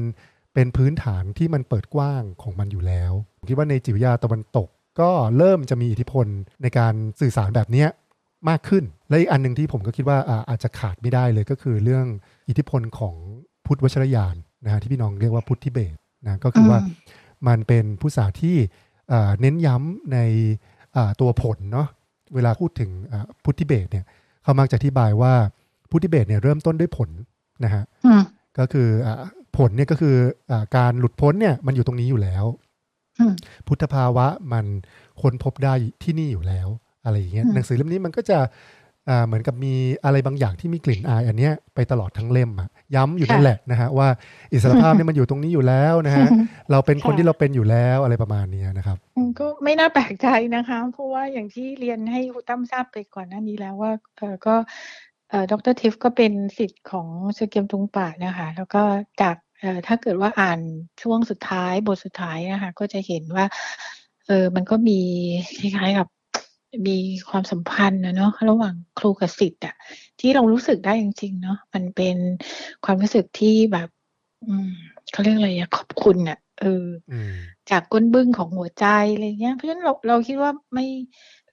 [0.54, 4.68] เป็นพื้นฐานที่มันเปิดกว้างของมันอยู่แล้วผมคิดว่าในจิตวิทยาตะวันตก
[5.00, 6.26] ก็เริ่มจะมีอิทธิพล
[6.62, 7.86] ในการสื่อสารแบบนี้
[8.50, 10.18] มากขึ้น และอีกอันหนึ่งที่ผมก็คิดว่า
[10.50, 12.06] อาจจะขาดไม่ได้เลยก็คือเรื่อง
[12.50, 13.16] อิทธิพลของ
[13.66, 16.80] พุทธวชรยานนะฮะที่พี่น้องเรียกว่าพุทธิเบศนะก็คือว่า
[17.48, 18.58] มันเป็นผู้สาที่
[19.42, 20.20] เน้นย้ำใน
[21.22, 21.88] ตัวผลเนาะ
[22.34, 22.92] เวลาพูดถึง
[23.44, 24.06] พุทธิเบศเนี่ย
[24.44, 25.34] เขามักจะอธิบายว่า
[25.90, 27.10] พุทธิเบศเนี่ยเริ่มต้นด้วยผล
[27.64, 27.84] นะฮะ
[28.58, 28.88] ก็คือ
[29.58, 30.16] ผลเนี่ยก็คือ
[30.52, 32.46] อการหลุดพ้นเนี่ยมันอยู่ตรงนี้อยู่แล้ว
[33.68, 34.66] พุทธภาวะมัน
[35.22, 36.68] ค้นพบได้ที่นี่อยู่แล้ว
[37.06, 38.40] อะไรอย่างเงี้ยหนังสือเล่มนี้มันก็จะ
[39.26, 39.74] เหมือนกับมี
[40.06, 44.08] อะไรบางอย่างที่มีกลิ่นอายอันเนี้ยไปตลอดทั้งเล่มอะย้ำอยู่นั่นแหละนะฮะว่า
[44.54, 46.28] อิสรภาพเนี่ยมันอยู่ตรงนี้อยู่แล้วนะฮะ
[46.72, 48.98] เราเป็นคนที่เราเป็นอยู่แล้วอะไรประมาณนี้นะครับ
[49.40, 54.56] ก็ไม่น่าแปลกใจนะคะ เพราะว่าอย่างที่เรียนให้คุณตั้มทราบไปก่อนหน้านี้แล้วว่าเออก็
[55.52, 58.82] ดรทิฟก็เป็นสิทธิ์ของเซเกียมตุงป่านะคะแล้วก็
[59.22, 59.36] จาก
[59.88, 60.60] ถ้าเกิดว่าอ่าน
[61.02, 63.46] ช่วงสุดท้ายบทสุดท้ายนะคะก็จะเห็นว่า
[64.28, 65.00] เออมันก็มี
[65.60, 66.08] คล้ายๆกับ
[66.88, 66.98] มี
[67.30, 69.76] ความสัมพันธ์นะเนาะระหว่างครูกับศิษย์อะ
[70.20, 72.18] ที่เรารู้สึกได้จริงๆเนาะมันเป็น
[72.86, 73.90] ความรู้สึกที่แบบ
[74.48, 74.72] อืม
[75.12, 77.34] เขาเรียกอะไรอะขอบคุณอะเอออืม
[77.70, 80.88] จากก้นบึ้งของหัวใจอะไรเงี้ยเพราะฉะนั้นเราเราคิดว่าไม่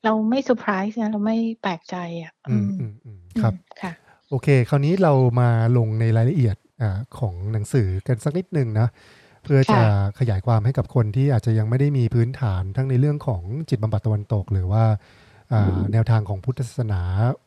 [0.05, 3.93] เราไม่เซอร์ไพรส์นะเราไม่แปลกใจอะ อืมอืมอืมครับค่ะ
[4.31, 8.89] โอเค คราวนี้เรามาลงในรายละเอียดอ่าของหนังสือกันสักนิดหนึ่งนะ
[9.43, 9.87] เพื่อจะค่ะ
[10.19, 14.85] ขยายความให้กับคนที่อาจจะยังไม่ได้มีพื้นฐานทั้งในเรื่องของจิตบำบัดตะวันตก หรือว่า
[15.53, 17.03] อ่าแนวทางของพุทธศาสนา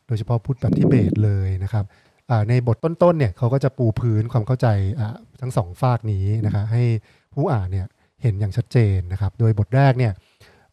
[0.07, 1.85] โดยเฉพาะพุทธแบบทิเบตเลยนะครับ
[2.29, 4.67] อ่าในบทต้นๆเนี่ยเขาก็จะปูพื้นความเข้าใจ
[4.99, 6.83] อ่าทั้งสองฟากนี้นะคะให้
[7.33, 7.87] ผู้อ่านเนี่ย
[8.21, 10.13] เห็นอย่างชัดเจนนะครับ โดยบทแรกเนี่ย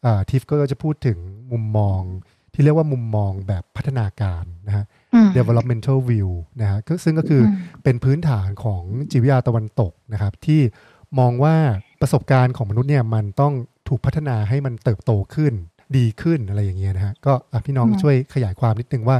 [0.05, 1.17] อ่าทิฟก็จะพูดถึง
[1.51, 2.01] มุมมอง
[2.55, 6.29] ที่เรียกว่ามุมมองแบบพัฒนาการนะฮะอืม developmental view
[6.61, 10.61] นะฮะก็ซึ่งก็คืออมเป็นพื้นฐานของจิตวิทยาตะวันตกนะครับ ที่
[11.19, 11.55] มองว่า
[12.01, 13.53] ประสบการณ์ของมนุษย์เนี่ยมันต้อง
[13.87, 15.53] ถูกพัฒนาให้มันเติบโตขึ้น
[15.97, 19.17] ดีขึ้นอะไรอย่างเงี้ยนะฮะก็อะพี่น้องอืมช่วยขยายความนิดนึงว่า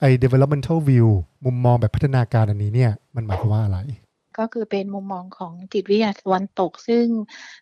[0.00, 1.08] ไอ้ developmental view
[1.44, 3.80] มุมมองแบบพัฒนาการอันนี้เนี่ยมันหมายความว่าอะไร
[4.38, 7.06] ก็คือเป็นมุมมองของจิตวิทยาตะวันตก ซึ่ง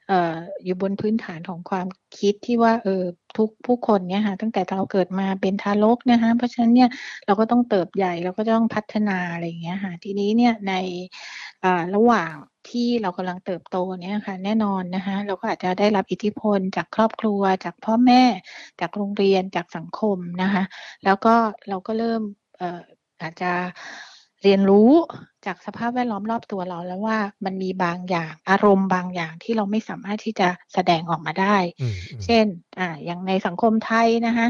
[0.08, 1.86] เอ่ออยู่บนพื้นฐานของความ
[2.18, 3.02] คิดที่ว่าเออ
[3.38, 6.90] ทุกผู้คนเนี่ยค่ะตั้งแต่เราเกิดมาเป็นทารกนะคะเพราะฉะนั้นเนี่ย
[7.26, 10.74] เราก็ต้องเติบใหญ่เราก็ต้องพัฒนาอะไรอย่างเงี้ยค่ะทีนี้เนี่ยใน
[11.64, 12.32] อ่าระหว่าง
[12.70, 18.22] ที่เรากำลังเติบโตเนี่ยค่ะแน่นอนนะคะเราก็อาจจะได้รับอิทธิพลจากครอบครัว จากพ่อแม่
[18.80, 20.62] จากโรงเรียนจากสังคมนะคะ
[21.04, 21.34] แล้วก็
[21.68, 22.22] เราก็เริ่ม
[22.60, 22.80] ออ
[23.22, 23.52] อาจจะ
[24.42, 24.90] เรียนรู้
[25.46, 32.46] จากสภาพแวดล้อมรอบตัวเราแล้วว่ามันมีบางอย่างอารมณ์บางอย่างที่เราไม่สามารถที่จะแสดงออกมาได้อืมอืมเช่น
[32.78, 34.48] อ่าอย่างในสังคมไทยนะคะ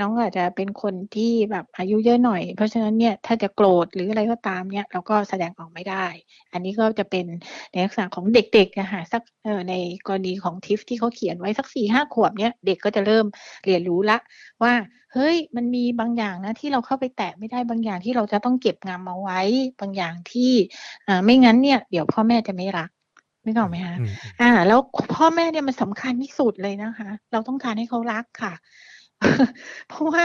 [0.00, 6.06] น้องอาจจะเป็นคนที่แบบอายุเยอะหน่อย เพราะฉะนั้นเนี่ยถ้าจะโกรธหรืออะไรก็ตามเนี่ยเราก็แสดงออกไม่ได้
[6.52, 7.26] อันนี้ก็จะเป็น
[7.72, 9.74] ในลักษณะของเด็กๆนะคะสักเออใน
[10.06, 13.26] กรณีของทิฟที่เขาเขียนไว้สักสี่ห้าขวบเนี่ยเด็กก็จะเริ่ม
[13.64, 14.18] เรียนรู้ละ
[14.62, 14.74] ว่า
[15.16, 19.40] เฮ้ยมันมีบางอย่างนะที่เราเข้าไปแตะไม่ได้บางอย่างที่เราจะต้องเก็บงำเอาไว้
[19.80, 20.33] บางอย่างที่
[21.06, 22.90] อ่าไม่งั้นเนี่ยเดี๋ยวพ่อแม่จะไม่รัก
[23.44, 24.80] ไม่ออกไหมคะอืมอ่า แล้ว
[25.14, 28.54] พ่อแม่เนี่ยมันสำคัญที่สุดเลยนะคะ เราต้องการให้เขารักค่ะ
[29.88, 30.22] เพราะว่า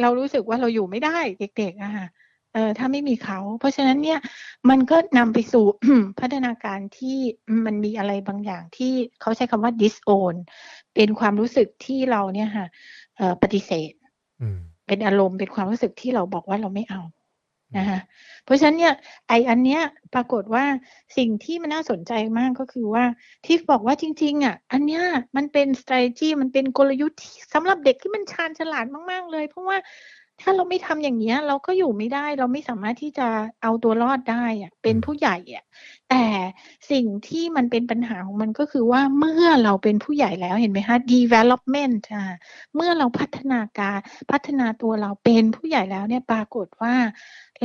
[0.00, 2.06] เรารู้สึกว่าเราอยู่ไม่ได้เด็กๆอะค่ะ
[2.54, 4.18] เออถ้าไม่มีเขา เพราะฉะนั้นเนี่ย
[4.70, 5.64] มันก็นำไปสู่
[6.20, 7.18] พัฒนาการที่
[7.64, 10.34] มันมีอะไรบางอย่างที่เขาใช้คำว่า disown
[10.94, 12.66] เป็นความรู้สึกที่เราเนี่ยค่ะ
[13.16, 13.92] เอ่อปฏิเสธ
[14.40, 17.00] อืมเป็นอารมณ์เป็นความรู้สึกที่เราบอกว่าเราไม่เอา
[17.76, 17.98] นะคะ
[18.44, 18.94] เพราะฉะนั้นเนี่ย
[19.28, 19.80] ไออันเนี้ย
[20.14, 20.64] ปรากฏว่า
[21.16, 23.04] สิ่งที่มันน่าสนใจมากก็คือว่า
[23.46, 25.04] ที่บอกว่าจริงๆอะอันเนี้ย
[25.36, 27.18] มันเป็น strategy มันเป็นกลยุทธ์
[27.54, 29.76] สำหรับเด็กที่มันชาญฉลาดมาก ๆ เลย เพราะว่า
[30.40, 33.28] ถ้าเราไม่ทำอย่างเงี้ย เราก็อยู่ไม่ได้ เราไม่สามารถที่จะ
[33.62, 35.64] เอาตัวรอดได้อะเป็นผู้ใหญ่อะ
[36.10, 36.24] แต่
[36.90, 42.24] สิ่งที่มันเป็นปัญหาของมันก็คือว่าเมื่อเราเป็นผู้ใหญ่แล้วเห็นไหมคะ development อ่า
[42.74, 43.98] เมื่อเราพัฒนาการ
[44.30, 46.94] พัฒนาตัวเราเป็นผู้ใหญ่แล้วเนี่ยปรากฏว่า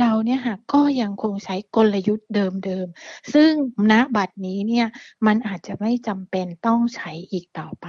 [0.00, 3.50] เราเนี่ยค่ะก็ยังคงใช้กลยุทธ์เดิมๆ ซึ่ง
[3.90, 4.86] ณบัดนี้เนี่ย
[5.26, 7.88] มันอาจจะไม่จำเป็นต้องใช้อีกต่อไป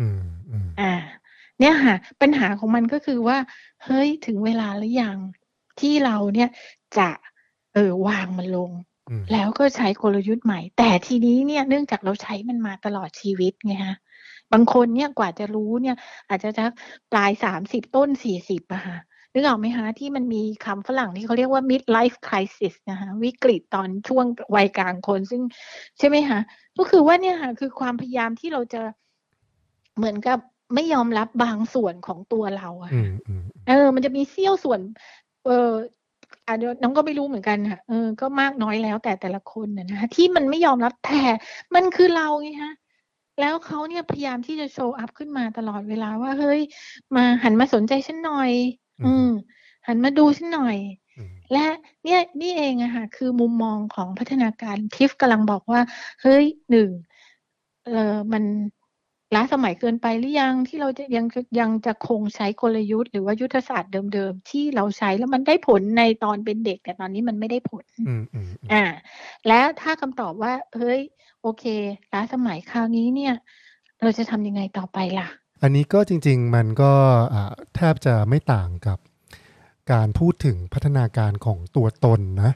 [0.00, 0.94] อืมอืมอ่า
[1.60, 3.38] เนี่ยค่ะปัญหาของมันก็คือว่า
[3.84, 5.16] เฮ้ยถึงเวลาหรือยัง
[5.80, 6.48] ที่เราเนี่ย
[6.98, 7.08] จะ
[7.74, 8.70] เออวางมันลง
[9.10, 13.96] อืมแล้วก็ใช้กลยุทธ์ใหม่ แต่ทีนี้เนี่ยเนื่องจากเราใช้มันมาตลอดชีวิตไงฮะ
[14.52, 15.96] บางคนเนี่ยกว่าจะรู้เนี่ย
[16.28, 16.64] อาจจะจะ
[17.12, 18.96] ปลายสามสิบต้นสี่สิบอะค่ะ
[19.32, 25.42] นึกออกไหมคะที่มันมีคำฝรั่งที่เขาเรียกว่า mid life crisis นะคะวิกฤตตอนช่วงวัยกลางคนซึ่ง
[25.98, 26.40] ใช่ไหมคะ
[26.78, 28.82] ก็คือว่าเนี่ยค่ะคือความพยายามที่เราจะ
[29.96, 30.38] เหมือนกับ
[30.74, 34.80] ไม่ยอมรับบางส่วนของตัวเราอะอืค่ะมอืมเออ มันจะมีเสี้ยวส่วน
[35.44, 35.52] เออ
[36.46, 41.20] อะเดี๋ยวน้องก็ไม่รู้เหมือนกันค่ะเออก็มากน้อยแล้วแต่แต่ละคนนะนะคะที่มันไม่ยอมรับแต่
[41.74, 42.72] มันคือเราไงฮะ
[43.40, 46.60] แล้วเขาเนี่ยพยายามที่จะโชว์อัพขึ้นมาตลอดเวลาว่าเฮ้ย
[47.16, 48.52] มาหันมาสนใจฉันหน่อย
[49.04, 49.26] อืม
[49.86, 50.76] หันมาดูฉันหน่อย
[51.18, 51.66] อืมและ
[52.04, 55.80] เนี่ยนี่เองอะค่ะคือมุมมองของพัฒนาการทิฟกำลังบอกว่า
[56.22, 56.90] เฮ้ยหนึ่ง
[57.84, 57.92] เออ
[58.32, 58.44] มัน
[59.34, 61.26] ล้าสมัยเกินไปหรือยังที่เราจะยัง
[61.60, 68.84] ยังจะคงใช้กลยุทธ์หรือว่ายุทธศาสตร์เดิมๆ ที่เราใช้แล้วมันได้ผลในตอนเป็นเด็ก แต่ตอนนี้มันไม่ได้ผลอืมอืมอืมอ่า
[69.46, 71.00] และถ้าคำตอบว่า เฮ้ย
[71.42, 71.64] โอเค
[72.12, 73.34] ล้าสมัยคราวนี้เนี่ย
[74.00, 75.28] เราจะทำยังไงต่อไปล่ะ
[75.62, 76.92] อันนี้ก็จริง ๆ มันก็
[77.34, 78.98] อ่าแทบจะไม่ต่างกับ
[79.92, 82.54] การพูดถึงพัฒนาการของตัวตนนะ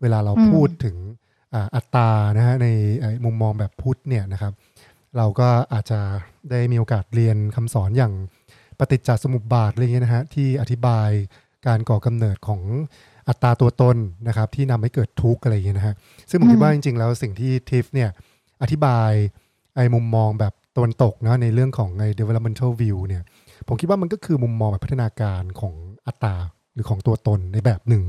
[0.00, 0.96] เวลาเราอืมพูดถึง
[1.54, 2.66] อ่าอัตรานะฮะใน
[3.00, 4.52] ไอ้มุมมองแบบพุทธเนี่ยนะครับ
[5.16, 6.00] เราก็อาจจะ
[6.50, 8.12] ได้มีโอกาสเรียนคำสอนอย่าง
[8.78, 11.10] ปฏิจจสมุปบาทอะไรเงี้ยนะฮะที่อธิบาย
[11.66, 12.60] การก่อกำเนิดของ
[13.28, 13.96] อัตราตัวตน
[14.28, 15.94] นะครับที่นำให้เกิดทุกข์อะไรเงี้ยนะฮะ
[16.30, 18.10] ซึ่งผมคิดว่าจริง ๆ แล้วสิ่งที่ทิฟเนี่ย
[18.62, 19.10] อธิบาย
[19.76, 23.22] ไอ้มุมมองแบบตะวันตกเนาะในเรื่องของไอ้ developmental view เนี่ย
[23.68, 25.74] ผมคิดว่ามันก็คือมุมมองแบบพัฒนาการของ
[26.06, 26.36] อัตรา
[26.74, 28.04] หรือของตัวตนในแบบหนึ่ง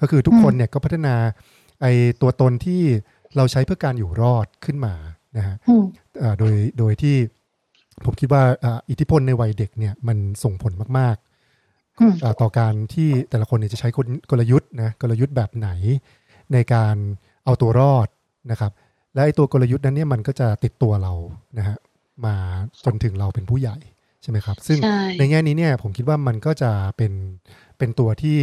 [0.00, 1.14] ก็คือทุกคนเนี่ยก็พัฒนา
[1.82, 1.86] ไอ
[2.22, 2.82] ตัวตนที่
[3.36, 4.94] เราใช้เพื่อการอยู่รอดขึ้นมา
[5.36, 5.84] นะฮะอืม
[6.22, 7.16] อ่าโดยโดยที่
[8.04, 11.16] ผมคิดว่าอ่าอิทธิพลในวัยเด็กเนี่ยมันส่งผลมาก
[12.00, 15.70] อืมๆอ่าต่อการที่แต่ละคนเนี่ยจะใช้กลกลยุทธ์นะกลยุทธ์แบบไหน
[16.52, 16.96] ในการ
[17.44, 18.08] เอาตัวรอด
[18.50, 18.72] นะครับ
[19.14, 21.12] และไอ้ตัวกลยุทธ์นั้นเนี่ยมันก็จะติดตัวเรา
[21.58, 21.76] นะฮะ
[22.26, 22.34] มา
[22.84, 23.76] จนถึงเราเป็นผู้ใหญ่
[24.22, 27.12] ใช่ไหมครับ ซึ่งใช่ในแง่นี้เนี่ยผมคิดว่ามันก็จะเป็น
[27.78, 28.36] เป็นตัวที่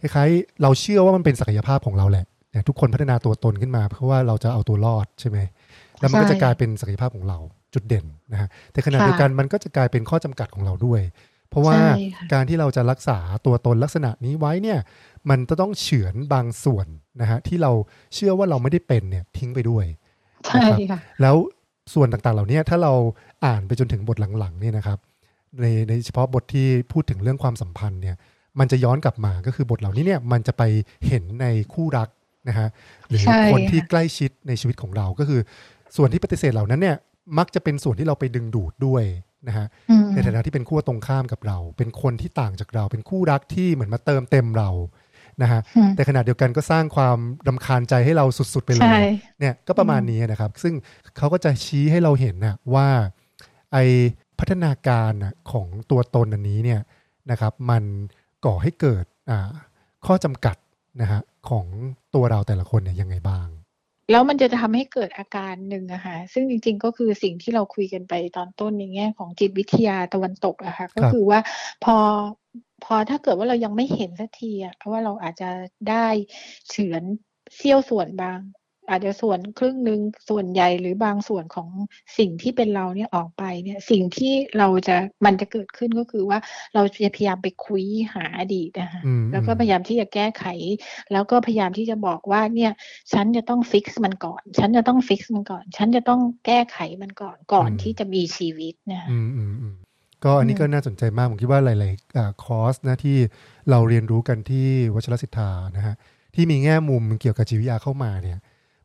[0.00, 5.38] คล้ายๆเราเชื่อว่ามันเป็นศักยภาพของเราแหละเนี่ยทุกคนพัฒนาตัวตนขึ้นมา เพราะว่าเราจะเอาตัวรอดใช่ไหม
[6.00, 7.38] แล้วมันก็จะกลายเป็นศักยภาพของเรา
[7.74, 11.00] จุดเด่นนะฮะแต่ขณะค่ะเดียวกันมันก็จะกลายเป็นข้อจำกัดของเราด้วย
[11.50, 14.78] เพราะว่าใช่ค่ะการที่เราจะรักษาตัวตนลักษณะนี้ไว้เนี่ย
[15.30, 16.86] มันจะต้องเฉือนบางส่วน
[17.20, 17.72] นะฮะที่เรา
[18.14, 19.84] เชื่อว่าเราไม่ได้เป็นเนี่ยทิ้งไปด้วย
[20.46, 21.36] ใช่ค่ะแล้ว
[21.94, 22.92] ส่วนต่างๆ เหล่านี้ถ้าเรา
[23.46, 24.98] อ่านไปจนถึงบทหลังๆเนี่ยนะครับ
[25.60, 28.16] ในในเฉพาะบทที่พูดถึงเรื่องความสัมพันธ์เนี่ย
[28.58, 30.62] มันจะย้อนกลับมาก็คือบทเหล่านี้เนี่ยมันจะไป
[31.06, 32.08] เห็นในคู่รัก
[32.48, 32.68] นะฮะ
[33.08, 35.40] หรือใช่คนที่ค่ะใกล้ชิดในชีวิตของเราก็คือ
[35.96, 36.96] ส่วนที่ปฏิเสธเหล่านั้นเนี่ย
[37.38, 39.04] มักจะเป็นส่วนที่เราไปดึงดูดด้วย
[39.48, 44.70] นะฮะอืมในฐานะที่เป็นขั้วตรงข้ามกับเรา เป็นคนที่ต่างจากเรา เป็นคู่รักที่เหมือนมาเติมเต็มเรา
[45.42, 48.24] นะฮะอืมแต่ขณะเดียวกันก็สร้างความรำคาญใจให้เรา
[48.54, 49.02] สุด ๆ ไปเลใช่ย
[49.40, 50.74] เนี่ยก็ประมาณนี้นะครับ ซึ่ง
[51.16, 52.88] เขาก็จะชี้ให้เราเห็นนะว่า
[53.72, 53.78] ไอ
[54.38, 56.80] พัฒนาการน่ะของตัวตนอันนี้เนี่ย
[57.30, 57.84] นะครับ มัน
[58.44, 59.48] ก่อให้เกิดอ่า
[60.06, 60.56] ข้อจำกัด
[61.00, 61.20] นะฮะ
[61.50, 61.66] ของ
[62.14, 63.48] ตัวเราแต่ละคนเนี่ยยังไงบ้าง
[64.10, 71.40] แล้วมันจะทำให้เกิดอาการหนึ่งอะค่ะซึ่งจริง ๆ ก็คือสิ่งที่เราคุยกันไปตอนต้นในแง่ของจิตวิทยาตะวันตกอะค่ะก็คือว่า
[71.84, 71.96] พอ
[72.84, 75.50] พอถ้าเกิดว่าเรายังไม่เห็นสักทีอะว่าเราอาจจะ
[75.90, 76.06] ได้
[76.68, 77.02] เฉือน
[77.56, 78.38] เสี้ยวส่วนบาง
[78.90, 81.68] อาจจะส่วนครึ่งหนึ่งส่วนใหญ่หรือบางส่วนของ
[82.18, 86.38] สิ่งที่เป็นเราเนี่ยออกไปเนี่ยสิ่งที่เราจะมันจะเกิดขึ้นก็คือว่า
[86.74, 90.44] เราจะพยายามไปคุยหาอดีตนะคะอืมแล้วก็พยายามที่จะแก้ไข
[91.12, 92.72] แล้วก็พยายามที่จะบอกว่าเนี่ย
[93.12, 99.74] ฉันจะต้องฟิกซ์มันก่อน ฉันจะต้องฟิกซ์มันก่อน ฉันจะต้องแก้ไขมันก่อนก่อนอืมที่จะมีชีวิตนะคะอืมอืมอืม
[100.24, 103.16] ก็อันนี้อืมก็น่าสนใจมาก ผมคิดว่าหลายๆอ่าคอร์สนะที่
[103.70, 105.94] เราเรียนรู้กันที่วชรศิทธานะฮะ
[106.34, 108.38] ที่มีแง่มุมเกี่ยวกับจิตวิทยาเข้ามาเนี่ย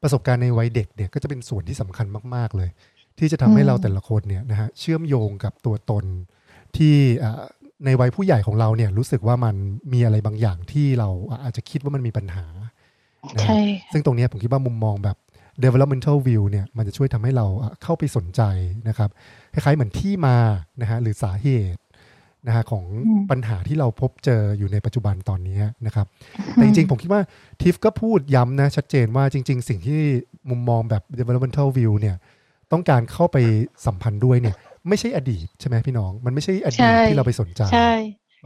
[0.04, 2.70] ประสบการณ์ในวัยเด็กเนี่ยก็จะเป็นส่วนที่สำคัญมาก ๆ เลย
[3.20, 6.06] ที่จะทำให้เราแต่ละคนเนี่ยนะฮะเชื่อมโยงกับตัวตน
[6.78, 7.44] ที่อ่า
[7.86, 9.56] ในวัยผู้ใหญ่ของเราเนี่ยรู้สึกว่ามัน
[9.94, 11.10] มีอะไรบางอย่างที่เรา
[11.44, 12.72] อาจจะคิดว่ามันมีปัญหานะ
[13.42, 13.60] ใช่
[13.94, 15.18] ซึ่งตรงเนี้ยผมคิดว่ามุมมองแบบ
[15.64, 18.42] developmental view เนี่ยมันจะช่วยทำให้เราอะเข้าไปสนใจ
[18.88, 19.10] นะครับ
[19.54, 20.38] คล้ายๆเหมือนที่มา
[20.82, 21.80] นะฮะหรือสาเหตุ
[22.48, 26.08] นะฮะของอืมปัญหาที่เราพบเจออยู่ในปัจจุบันตอนนี้นะครับ
[26.54, 27.22] แต่จริงๆ ผมคิดว่า
[27.62, 30.02] ทิฟก็พูดย้ำนะ ชัดเจนว่าจริง ๆ สิ่งที่
[30.50, 32.16] มุมมองแบบ developmental view เนี่ย
[32.72, 33.38] ต้องการเข้าไป
[33.86, 34.56] สัมพันธ์ด้วยเนี่ย
[34.88, 37.94] ไม่ใช่อดีตใช่ไหมพี่น้อง มันไม่ใช่อดีตใช่ที่เราไปสนใจ ใช่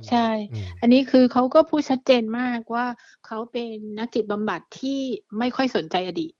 [0.09, 2.85] ใช่อืมอันนี้คือเขาก็พูดชัดเจนมากว่า
[3.25, 4.99] เขาเป็นนักจิตบำบัดที่
[5.39, 6.33] ไม่ค่อยสนใจอดีต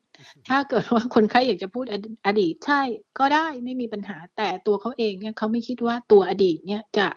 [0.50, 2.82] ถ้าเกิดว่าคนไข้อยากจะพูดอดอดีตใช่
[3.20, 7.08] ก็ได้ไม่มีปัญหาแต่ตัวเขาเองเนี่ยเขาไม่คิดว่าตัวอดีตเนี่ยจะ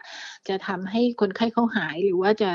[0.47, 2.51] จะทำให้คนไข้เขาหายหรือว่าจะ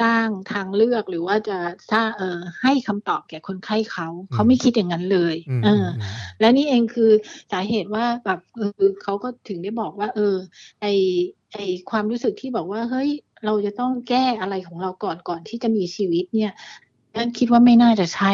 [0.00, 1.58] สร้างทางเลือกหรือว่าจะ
[1.92, 7.10] สร้างเอ่อให้คำตอบแก่คนไข้เขาเขาไม่คิดอย่างนั้นเลยอืมเออือมอืมและนี่เองคือ
[7.52, 10.36] สาเหตุว่าแบบเออเขาก็ถึงได้บอกว่า เออ
[10.80, 10.86] ไอ
[11.52, 11.58] ไอ
[11.90, 13.10] ความรู้สึกที่บอกว่าเฮ้ย
[13.44, 16.52] เราจะต้องแก้อะไรของเราก่อนก่อนที่จะมีชีวิตเนี่ย
[17.16, 18.32] นั่นคิดว่าไม่น่าจะใช่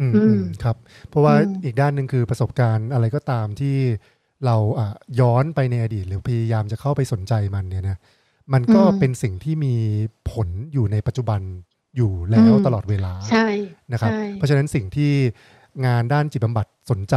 [0.00, 0.76] อืมอืมอืมครับ
[1.08, 3.76] เพราะว่าอืมอีกด้านหนึ่งคือประสบการณ์อะไรก็ตามที่
[4.46, 4.88] เราอะ
[5.20, 7.98] ย้อนไปในอดีต หรือพยายามจะเข้าไปสนใจมันเนี่ยนะ
[8.52, 9.74] มันก็อืมเป็นสิ่งที่มี
[10.30, 11.40] ผลอยู่ในปัจจุบัน
[11.96, 13.46] อยู่แล้วอืมตลอดเวลาใช่
[13.92, 15.12] นะครับใช่เพราะฉะนั้นสิ่งที่
[15.86, 17.16] งานด้านจิตบำบัดสนใจ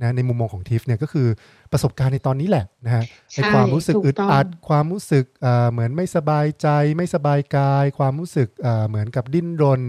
[0.00, 1.28] นะในมุมมองของทิฟเนี่ยก็คือ
[1.72, 9.82] ประสบการณ์ในตอนนี้แหละนะฮะใช่ในความรู้สึกถูกอึดต้องอัดความรู้สึกเอ่อเหมือนไม่สบายใจ ไม่สบายกาย ความรู้สึกเอ่อเหมือนกับดิ้นรน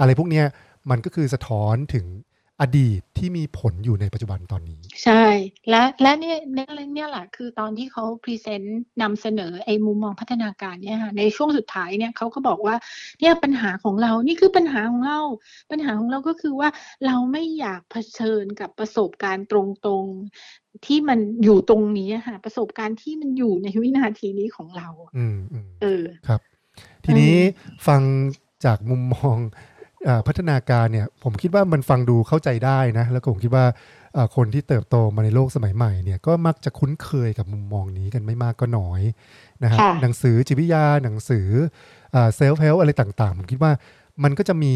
[0.00, 0.46] อะไรพวกเนี้ย
[0.90, 2.06] มันก็คือสะท้อนถึง
[2.60, 5.24] อดีตที่มีผลอยู่ในปัจจุบันตอนนี้ ใช่
[5.70, 12.76] และและเนี่ยเนี่ยเนี่ยแหละคือตอนที่เขาพรีเซนต์นำเสนอไอ้มุมมองพัฒนาการเนี่ยค่ะในช่วงสุดท้ายเนี่ยเขาก็บอกว่า
[13.20, 15.20] เนี่ยปัญหาของเรานี่คือปัญหาของเรา
[15.70, 16.68] ปัญหาของเราก็คือว่า
[17.06, 19.52] เราไม่อยากเผชิญกับประสบการณ์ต
[19.88, 26.40] รงๆที่มันอยู่ตรงนี้อะค่ะประสบการณ์ที่มันอยู่ในวินาทีนี้ของเรา อืมอืมเออครับ
[27.04, 27.36] ทีนี้
[27.86, 28.02] ฟัง
[28.64, 29.64] จากมุมมองเออ
[30.26, 33.64] พัฒนาการเนี่ยผมคิดว่ามันฟังดูเข้าใจได้นะแล้วก็ผมคิดว่า
[34.14, 39.02] เอ่อคนที่เติบโตมาในโลกสมัยใหม่เนี่ยก็มักจะคุ้นเคยกับมุมมองนี้กันไม่มากก็น้อย
[39.62, 41.48] นะฮะค่ะหนังสือจิตวิทยาหนังสือ
[42.36, 43.72] เซลฟ์เฮลอะไรต่างๆ ผมคิดว่า
[44.24, 44.74] มันก็จะมี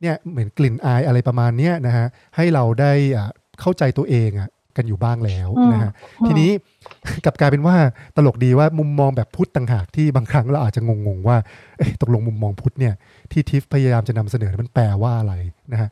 [0.00, 3.28] เนี่ยเหมือนกลิ่นอายอะไรประมาณเนี้ยนะฮะให้เราได้อะ
[3.60, 5.92] เข้าใจตัวเองอะ กันอยู่บ้างแล้วนะฮะ
[6.26, 6.50] ทีนี้
[7.24, 7.76] กลับกลายเป็นว่า
[8.16, 11.36] ตลกดีว่ามุมมองแบบพุทธต่างหากที่บางครั้งเราอาจจะงงๆว่า
[12.00, 12.94] ตกลงมุมมองพุทธเนี่ย
[13.32, 15.34] ที่ทิฟพยายามจะนำเสนอมันแปลว่าอะไร
[15.72, 15.88] นะฮะ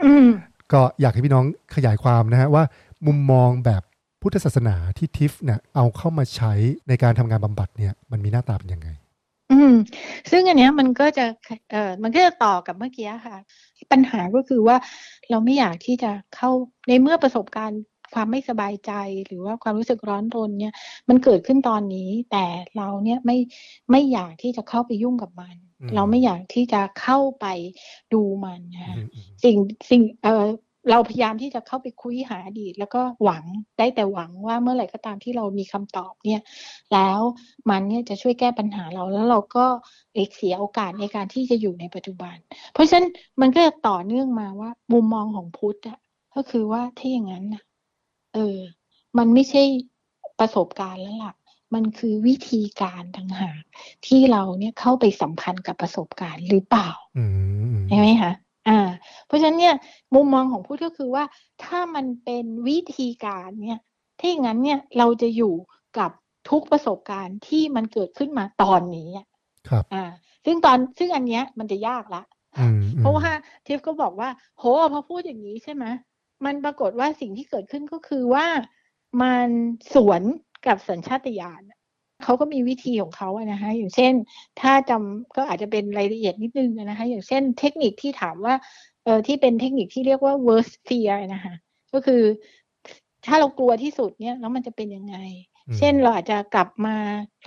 [0.72, 1.44] ก็อยากให้พี่น้อง
[1.74, 2.64] ขยายความนะฮะว่า
[3.06, 3.82] มุมมองแบบ
[4.20, 6.52] พุทธศาสนาที่ทิฟเนี่ยเอาเข้ามาใช้
[6.88, 8.88] ในการทำงานบำบัดเนี่ยมันมีหน้าตาเป็นยังไง
[9.52, 9.74] อืม
[10.30, 11.24] ซึ่งอันเนี้ยมันก็จะ
[11.72, 13.36] เอ่อมันก็จะต่อกับเมื่อกี้ค่ะ
[13.92, 14.76] ปัญหาก็คือว่า
[15.30, 16.50] เราไม่อยากที่จะเข้า
[16.88, 17.80] ในเมื่อประสบการณ์
[18.14, 18.92] ความไม่สบายใจ
[19.26, 20.74] หรือว่าความรู้สึกร้อนรนเนี่ย
[21.08, 22.44] มันเกิดขึ้นตอนนี้ แต่
[22.76, 23.36] เราเนี่ยไม่
[23.90, 25.56] ไม่อยากที่จะเข้าไปยุ่งกับมัน
[25.94, 27.46] เราไม่อยากที่จะเข้าไป
[28.12, 28.96] ดูมันนะ
[29.44, 29.56] สิ่ง
[29.90, 30.44] สิ่งเอ่อ
[30.90, 33.44] เราพยายามที่จะเข้าไปคุยหาอดีต แล้วก็หวัง
[33.78, 36.42] ได้แต่หวังว่าเมื่อไหร่ก็ตามที่เรามีคำตอบเนี่ย
[36.92, 37.20] แล้ว
[37.70, 39.66] มันเนี่ยจะช่วยแก้ปัญหาเราแล้วเราก็
[40.14, 42.36] เอกเสียโอกาสในการที่จะอยู่ในปัจจุบัน
[42.72, 43.06] เพราะฉะนั้น
[43.40, 45.98] มันก็จะต่อเนื่องมาว่ามุมมองของพุทธอะ
[46.34, 47.73] ก็คือว่าถ้าอย่างนั้นนะเออ
[49.18, 49.62] มันไม่ใช่
[50.40, 51.34] ประสบการณ์แล้วล่ะ
[51.74, 53.62] มันคือวิธีการต่างหาก
[54.06, 56.90] ที่เราเนี่ยเข้าไปสัมพันธ์กับประสบการณ์หรือเปล่า
[57.88, 58.32] ใช่ไหมคะ
[58.68, 58.80] อ่า
[59.26, 59.74] เพราะฉะนั้นเนี่ย
[60.14, 61.24] มุมมองของผู้ก็คือว่า
[61.64, 63.80] ถ้ามันเป็นวิธีการเนี่ย
[64.18, 65.54] ถ้าอย่างนั้นเนี่ยเราจะอยู่
[65.98, 66.10] กับ
[66.50, 69.10] ทุกประสบการณ์ที่มันเกิดขึ้นมาตอนนี้
[69.68, 70.04] ครับอ่า
[70.44, 72.22] ซึ่งตอนซึ่งอันเนี้ยมันจะยากละ
[72.98, 73.28] เพราะว่า
[73.66, 75.84] ทิฟก็บอกว่า โหพอพูดอย่างนี้ใช่ไหม
[76.44, 78.46] มันปรากฏว่าสิ่งที่เกิดขึ้นก็คือว่า
[79.22, 79.48] มัน
[79.94, 80.22] สวน
[80.66, 81.62] กับสัญชาตญาณ
[82.24, 84.12] เขาก็มีวิธีของเขาอะนะคะอย่างเช่น
[84.60, 88.54] ถ้าจำก็อาจจะเป็นรายละเอียดนิดนึงนะคะอย่างเช่นเทคนิคที่ถามว่า
[89.04, 91.54] เออที่เป็นเทคนิคที่เรียกว่า worst fear นะคะ
[91.92, 92.22] ก็คือ
[93.26, 95.16] ถ้าเรากลัวที่สุดเนี่ยแล้วมันจะเป็นยังไง
[95.78, 96.96] เช่นเราอาจจะกลับมา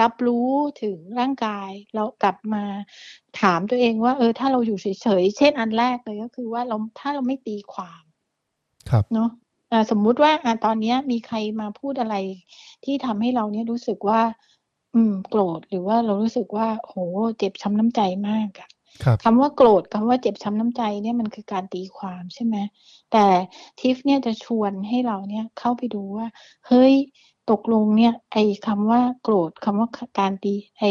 [0.01, 0.49] รับรู้
[0.81, 2.63] ถึงร่างกาย เรากลับมา
[3.41, 4.87] ถามตัวเองว่า เออ ถ้าเราอยู่เฉ
[5.21, 8.03] ยๆเช่นอันแรกเลยก็คือว่าเราถ้าเราไม่ตีความ
[8.89, 9.29] ครับเนาะ
[9.91, 12.15] สมมุติว่าอตอนนี้มีใครมาพูดอะไร
[12.83, 14.21] ที่ทำให้เราเนี่ยรู้สึกว่า
[14.95, 16.93] อืม โกรธหรือว่าเรารู้สึกว่า โห
[17.37, 18.69] เจ็บช้าน้ำใจมากอะ
[19.23, 22.55] คำว่าโกรธคำว่าเจ็บช้าน้ำใจเนี่ยมันคือการตีความใช่ไหม
[23.11, 23.25] แต่
[23.79, 26.27] ทิฟเนี่ยจะชวนให้เราเนี่ยเข้าไปดูว่า
[26.67, 26.93] เฮ้ย
[27.51, 30.83] ตกลงเนี่ย ไอ้คำว่าโกรธคำว่าการตีไอ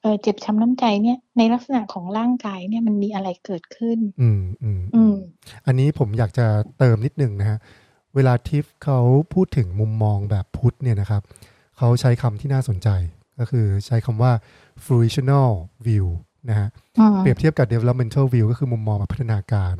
[0.00, 5.16] เออเจ็บช้าน้ำใจเนี่ยในลักษณะของร่างกายเนี่ยมันมีอะไรเกิดขึ้น อืมอืมอืม
[5.66, 6.46] อันนี้ผมอยากจะ
[6.78, 7.58] เติมนิดนึงนะฮะ
[8.16, 9.00] เวลาทิฟเขา
[9.34, 11.22] พูดถึงมุมมองแบบพุทธเนี่ยนะครับ
[11.78, 12.88] เขาใช้คำที่น่าสนใจ
[13.38, 14.32] ก็คือใช้คำว่า
[14.84, 15.50] fruitional
[15.86, 16.06] view
[16.48, 16.68] นะฮะ
[17.18, 19.74] เปรียบเทียบกับ developmental view ก็คือมุมมองแบบพัฒนาการ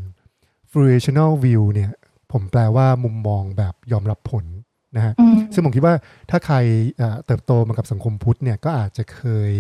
[0.73, 1.91] fruitional view เนี่ย
[2.33, 4.45] ผมแปลว่ามุมมองแบบยอมรับผล
[4.97, 5.13] นะฮะ
[5.55, 5.95] ซึ่งผมคิดว่า
[6.31, 6.57] ถ้าใคร
[7.27, 9.51] เติบโตมากับสังคมพุทธเนี่ยก็อาจจะเคย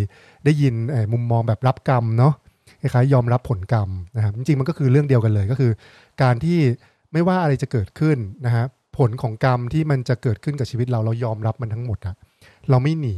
[0.45, 0.75] ได้ยิน
[1.13, 2.35] มุมมองแบบรับกรรมเนาะ
[2.81, 5.73] คล้ายๆยอมรับผลกรรมนะครับจริงๆมันก็คือเรื่องเดียวกันเลยก็คือ
[6.23, 6.59] การที่
[7.13, 8.65] ไม่ว่าอะไรจะเกิดขึ้นนะฮะ
[8.97, 12.15] ผลของกรรมที่มันจะเกิดขึ้นกับชีวิตเราเรายอมรับมันทั้งหมดอะ
[12.71, 13.17] เราไม่หนี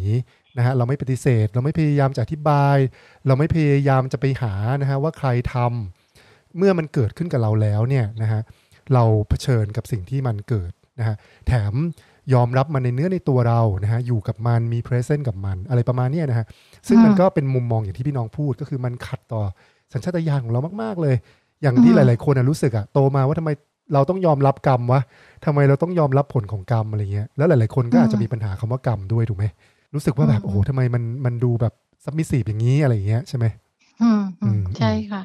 [0.56, 2.76] นะฮะเราไม่ปฏิเสธ เราไม่พยายามจะอธิบาย
[3.26, 8.40] เราไม่พยายามจะไปหานะฮะว่าใครทำเมื่อมันเกิดขึ้นกับเราแล้วเนี่ยนะฮะ
[8.94, 11.74] เราเผชิญกับสิ่งที่มันเกิดนะฮะแถม
[12.34, 16.46] ยอมรับมันในเนื้อในตัวเรานะฮะอยู่กับมันมี present กับมันอะไรประมาณนี้นะฮะ
[16.88, 19.42] ซึ่งมันก็เป็นมุมมองอย่างที่พี่น้องพูดก็คือมันขัดต่อ
[19.92, 21.16] สัญชาตญาณของเรามาก ๆ เลย
[21.62, 23.50] อย่างที่หลาย ๆ คนรู้สึกอะโตมาว่าทำไม
[23.92, 25.00] เราต้องยอมรับกรรมวะ
[25.44, 29.44] ทำไมเราต้องยอมรับผลของกรรมอะไรเงี้ยแล้วหลาย ๆ คนก็อาจจะมีปัญหาคำว่ากรรมด้วยถูกไหม
[29.94, 31.72] รู้สึกว่าแบบโอ้โหทำไมมันมันดูแบบ
[32.04, 33.46] ซับมิสีอย่างนี้อะไรเงี้ยใช่ไหม
[34.02, 35.22] อืมใช่ค่ะ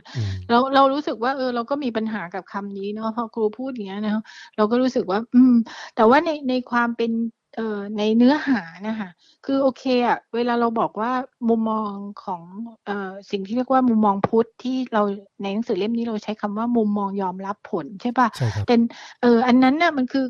[0.49, 4.13] เราเรารู้สึกว่าเออเราก็มีปัญหากับคำนี้เนาะพอครูพูดอย่างเงี้ยนะ
[4.57, 5.53] เราก็รู้สึกว่า อืม
[5.95, 7.11] แต่ว่าในในความเป็น
[7.55, 9.09] เอ่อในเนื้อหานะคะ
[9.45, 11.11] คือโอเคอะเวลาเราบอกว่า
[11.49, 11.91] มุมมอง
[12.23, 12.41] ของ
[12.85, 15.01] เอ่อสิ่งที่เรียกว่ามุมมองพุทธที่เรา
[15.41, 18.79] ในหนังสือเล่มนี้เราใช้คำว่ามุมมองยอมรับผลใช่ปะใช่ครับเป็น
[19.21, 20.25] เอออันนั้นน่ะมันคือ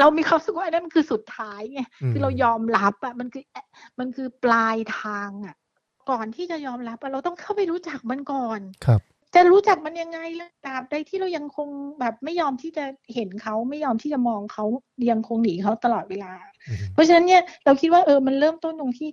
[0.00, 1.80] เรามีความรู้สึกว่าอันนั้นมันคือสุดท้ายไง
[2.12, 3.44] คือเรายอมรับอะมันคือ
[3.98, 5.54] มันคือปลายทางอะ
[6.10, 9.00] ก่อนที่จะยอมรับเราต้องเข้าไปรู้จักมันก่อนครับ
[9.34, 11.68] จะรู้จักมันยังไงล่ะตราบใดที่เรายังคง
[12.00, 14.64] แบบไม่ยอมที่จะเห็นเขาไม่ยอมที่จะมองเขา
[15.10, 16.32] ยังคงหนีเขาตลอดเวลา
[16.92, 19.10] เพราะฉะนั้นเนี่ยเราคิดว่าเออมันเริ่มต้นตรงที่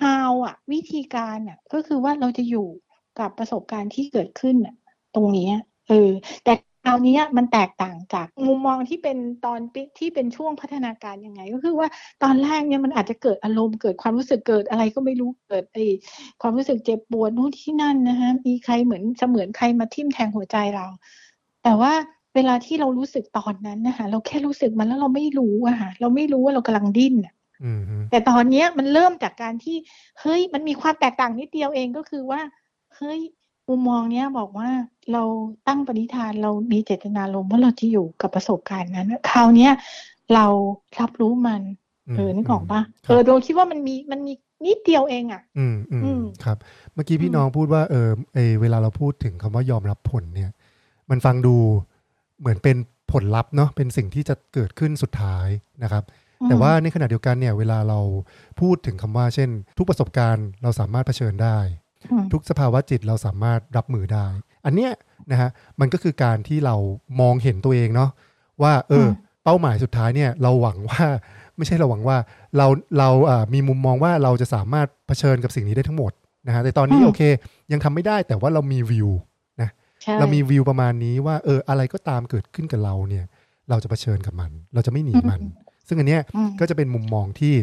[0.00, 2.68] how อะ วิธีการอะ ก็คือว่าเราจะอยู่
[3.18, 4.74] กับประสบการณ์ที่เกิดขึ้นอะ
[5.14, 5.48] ตรงนี้
[5.88, 6.10] เออ
[6.44, 6.52] แต่
[6.86, 9.60] คราวนี้มันแตกต่างจากมุมมองที่เป็นตอน
[9.98, 11.88] ที่เป็นช่วงพัฒนาการยังไง ก็คือว่า
[12.22, 15.78] ตอนแรกเนี่ยมันอาจจะเกิดอารมณ์เกิดความรู้สึกเกิดอะไรก็ไม่รู้เกิดไอ
[16.42, 20.86] ความรู้สึกเจ็บปวดนู่นที่นั่นนะฮะมีใครเหมือนเสมือนใครมาทิ่มแทงหัวใจเรา
[21.62, 21.92] แต่ว่า
[22.34, 27.34] เวลาที่เรารู้สึกตอนนั้นนะคะเราแค่รู้สึกมันแล้วเราไม่รู้อะค่ะเราไม่รู้ว่าเรากำลังดิ้นอะ
[28.10, 29.76] แต่ตอนเนี้ยมันเริ่มจากการที่
[30.20, 32.40] เฮ้ยมันมีความแตกต่างนิดเดียวเองก็คือว่า
[32.96, 33.20] เฮ้ย
[33.68, 34.68] มุมมองเนี้ยบอกว่า
[35.12, 35.22] เรา
[35.66, 39.72] ตั้งปณิธานเรามีเจตนาลมว่าเราจะอยู่กับประสบการณ์นั้นคราวเนี้ย
[40.34, 40.46] เรา
[41.00, 41.62] รับรู้มัน
[42.16, 44.32] เออนึกออกปะเออเราคิดว่ามันมีมันมี
[44.66, 46.56] นิดเดียวเองอะ อืมอืมครับ
[46.94, 50.50] เมื่อกี้พี่น้องพูดว่าเออเอเวลาเราพูดถึงคำว่ายอมรับผลเนี่ย
[51.10, 51.56] มันฟังดู
[52.40, 52.76] เหมือนเป็น
[53.12, 55.46] ผลลัพธ์เนาะเป็นสิ่งที่จะเกิดขึ้นสุดท้าย
[55.82, 56.04] นะครับ
[56.48, 58.00] แต่ว่าในขณะเดียวกันเนี่ย เวลาเรา
[58.60, 61.58] พูดถึงคำว่า เช่น ทุกประสบการณ์เราสามารถเผชิญได้
[62.32, 64.26] ทุกสภาวะจิตเราสามารถรับมือได้
[64.64, 64.92] อันเนี้ย
[65.30, 65.50] นะฮะ
[65.80, 66.76] มันก็คือการที่เรา
[67.20, 68.10] มองเห็นตัวเองเนาะ
[68.62, 69.06] ว่า เออ
[69.44, 71.04] เป้าหมายสุดท้ายเนี่ย เราหวังว่า
[71.56, 72.16] ไม่ใช่เราหวังว่า
[72.56, 72.66] เรา
[72.98, 76.12] เราอ่ามีมุมมองว่าเราจะสามารถเผชิญกับสิ่งนี้ได้ทั้งหมด
[76.46, 77.22] นะฮะแต่ตอนนี้โอเค
[77.72, 79.08] ยังทำไม่ได้แต่ว่าเรามีวิว
[79.60, 79.70] นะ
[80.20, 83.24] เรามีวิวประมาณนี้ว่า เออ อะไรก็ตามเกิดขึ้นกับเราเนี่ย
[83.70, 85.40] เราจะเผชิญกับมัน เราจะไม่หนีมัน
[85.88, 86.22] ซึ่งอันเนี้ย
[86.60, 87.54] ก็จะเป็นมุมมองที่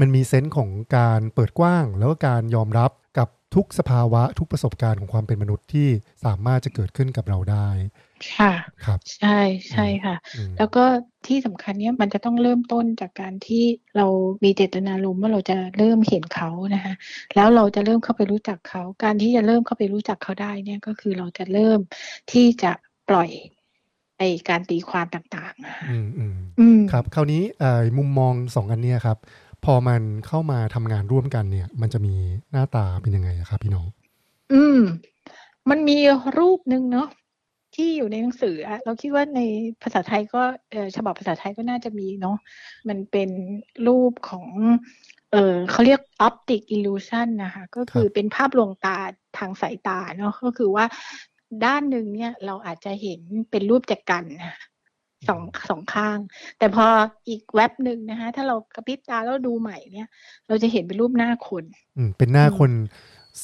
[0.00, 3.01] มันมีเซนส์ของการเปิดกว้าง แล้วก็การยอมรับกับ
[3.54, 5.88] ทุกสภาวะทุกประสบการณ์ของความเป็นมนุษย์ที่
[6.24, 7.68] สามารถจะเกิดขึ้นกับเราได้
[8.36, 8.52] ค่ะ
[8.84, 9.38] ครับ ใช่
[9.72, 10.16] ใช่ค่ะ
[10.58, 10.84] แล้วก็
[11.26, 13.64] ที่สำคัญเนี้ยมันจะต้องเริ่มต้นจากการที่
[13.96, 14.06] เรา
[14.44, 16.94] มีเจตนารมณ์ว่าเราจะเริ่มเห็นเขานะคะ
[17.34, 21.78] แล้วเราจะเริ่มเข้าไปรู้จักเขา การที่จะเริ่มเข้าไปรู้จักเขาได้เนี่ยก็คือเราจะเริ่ม
[22.32, 22.72] ที่จะ
[23.08, 23.30] ปล่อย
[24.18, 29.18] ไอการตีความต่างๆอืมอืมครับ คราวนี้เอ่อมุมมองสองอันเนี้ยครับ
[29.64, 32.14] พอมันเข้ามาทำงานร่วมกันเนี่ย มันจะมี
[32.52, 33.86] หน้าตาเป็นยังไงครับพี่น้อง
[34.52, 34.78] อืม
[35.70, 35.98] มันมี
[36.38, 37.08] รูปหนึ่งเนาะ
[37.74, 39.40] ที่อยู่ในหนังสืออะเราคิดว่าใน
[39.82, 42.36] ภาษาไทยก็เออฉบับภาษาไทยก็น่าจะมีเนาะ
[42.88, 43.30] มันเป็น
[43.86, 44.46] รูปของ
[45.32, 48.96] เออเขาเรียก optic illusion นะคะ ก็คือเป็นภาพลวงตา
[49.38, 50.84] ทางสายตาเนาะก็คือว่า
[51.64, 54.24] ด้านหนึ่งเนี่ยเราอาจจะเห็นเป็นรูปจากกัน
[55.28, 56.18] สองสองข้าง
[56.58, 56.86] แต่พอ
[57.28, 60.08] อีกเว็บหนึ่งนะคะถ้าเรากระพริบตาแล้วดูใหม่เนี่ย
[60.48, 61.64] เราจะเห็นเป็นรูปหน้าคน
[61.96, 62.70] อืมเป็นหน้าคน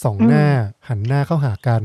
[0.04, 0.46] สองหน้า
[0.88, 1.82] หันหน้าเข้าหากัน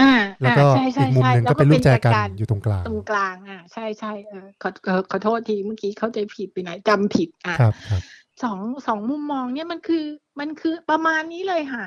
[0.00, 0.12] อ่า
[0.42, 0.64] แล้วก็
[1.00, 4.68] อีกมุมหนึ่งก็เป็นรูปแจกันอยู่ตรงกลางตรงกลางอะใช่ใช่เออขอ
[5.10, 8.02] ขอโทษทีเมื่อกี้เข้าใจผิดไปไหนจำผิดอะครับครับ
[8.42, 10.04] สองสองมุมมองเนี่ยมันคือ
[10.40, 11.84] มันคือประมาณนี้เลยค่ะ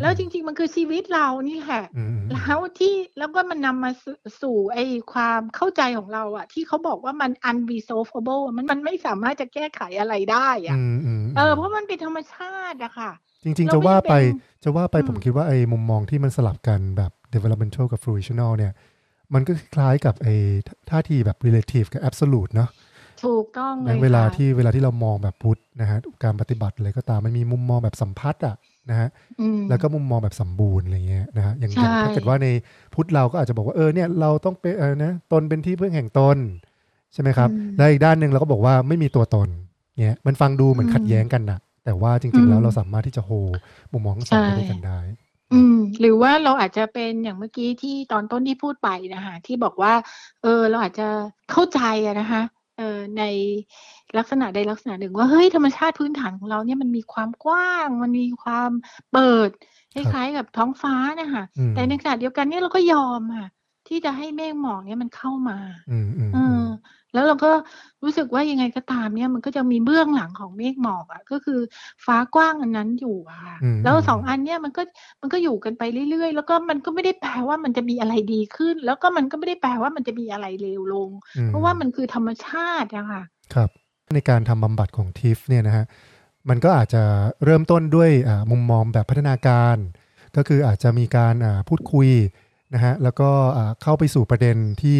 [0.00, 1.84] แล้วจริง ๆ มันคือชีวิตเรานี่แหละ
[2.32, 3.90] แล้วที่แล้วก็มันนำมา
[4.42, 10.78] สู่ไอ้ความเข้าใจของเราอะที่เขาบอกว่ามัน unresolvable มันมันไม่สามารถจะแก้ไขอะไรได้อะ
[11.36, 13.10] เออเพราะมันเป็นธรรมชาติอะค่ะ
[13.44, 14.14] จริง ๆ จะว่าไป
[14.64, 18.72] จะว่าไปผมคิดว่าไอ้มุมมองที่มันสลับกันแบบ developmental กับ fruitional เนี่ย
[19.34, 20.34] มันก็คล้ายกับไอ้
[20.90, 22.68] ท่าทีแบบ relative กับ absolute เนาะ
[23.24, 28.56] ถูกต้องเลยเวลาที่เวลาที่เรามองแบบพุทธนะฮะการปฏิบัติอะไรก็ตามมันมีมุมมองแบบสัมพัทธ์อะ
[28.90, 29.08] นะฮะ
[29.68, 32.48] แล้วก็มุมมองแบบสมบูรณ์อะไรเงี้ยนะฮะอย่างถ้าเกิดว่าใน
[32.94, 36.36] พุทธเราก็อาจจะบอกว่าเออเนี่ยเราต้องเป็นเออนะตนเป็นที่พึ่งแห่งตน
[37.12, 39.48] ใช่ไหมครับแล้วอีกด้านหนึ่งเราก็บอกว่าไม่มีตัวตน
[39.96, 43.30] เนี่ยมันฟังดูเหมือนขัดแย้งกันนะแต่ว่าจริงๆแล้วเราสามารถที่จะโฮ
[43.92, 44.98] มุมมองทั้งสองด้วยกันได้
[45.52, 49.92] อืมหรือว่าเราอาจจะเป็นอย่างเมื่อกี้ที่ตอนต้นที่พูดไปนะคะที่บอกว่า
[50.42, 51.08] เออ เราอาจจะ
[51.50, 53.22] เข้าใจอะนะคะเอ่อใน
[54.18, 58.70] ลักษณะใดลักษณะหนึ่งว่าเฮ้ยธรรมชาติพื้นฐานของเราเนี่ยมันมีความกว้าง มันมีความ
[59.12, 59.50] เปิด
[59.94, 63.48] คล้ายๆกับท้องฟ้านะคะแต่ในขณะเดียวกันเนี่ยเราก็ยอมค่ะ
[63.88, 65.58] ที่จะให้เมฆหมอกเนี่ยมันเข้ามา
[66.34, 66.61] เออ
[67.12, 67.50] แล้วเราก็
[68.02, 71.60] รู้สึกว่ายังไงก็ตามเนี่ย มันก็จะมีเบื้องหลังของเมฆหมอกอะ ก็คือ
[72.06, 74.82] ฟ้ากว้างอันนั้นอยู่อะค่ะ แล้วสองอันเนี่ยมันก็
[75.20, 81.10] มันก็อยู่กันไปเรื่อยๆ แล้วก็มันก็ไม่ได้แปลว่ามันจะมีอะไรดีขึ้น แล้วก็มันก็ไม่ได้แปลว่ามันจะมีอะไรเลวลง
[81.46, 83.22] เพราะว่ามันคือธรรมชาติอะค่ะ
[83.54, 83.70] ครับ
[84.14, 85.84] ในการทำบำบัดของทิฟเนี่ยนะฮะ
[86.48, 87.02] มันก็อาจจะ
[87.44, 88.10] เริ่มต้นด้วย
[88.50, 89.76] มุมมองแบบพัฒนาการ
[90.36, 91.34] ก็คืออาจจะมีการ
[91.68, 92.08] พูดคุย
[92.74, 93.30] นะฮะแล้วก็
[93.82, 94.98] เข้าไปสู่ประเด็นที่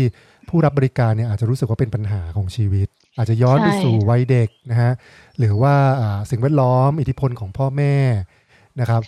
[0.49, 4.93] ผู้รับบริการเนี่ยอาจจะรู้สึกว่าเป็นปัญหาของชีวิต อาจจะย้อนไปสู่วัยเด็กนะฮะ
[5.38, 5.74] หรือว่า
[6.30, 7.95] สิ่งแวดล้อมอิทธิพลของพ่อแม่
[8.80, 9.03] นะครับ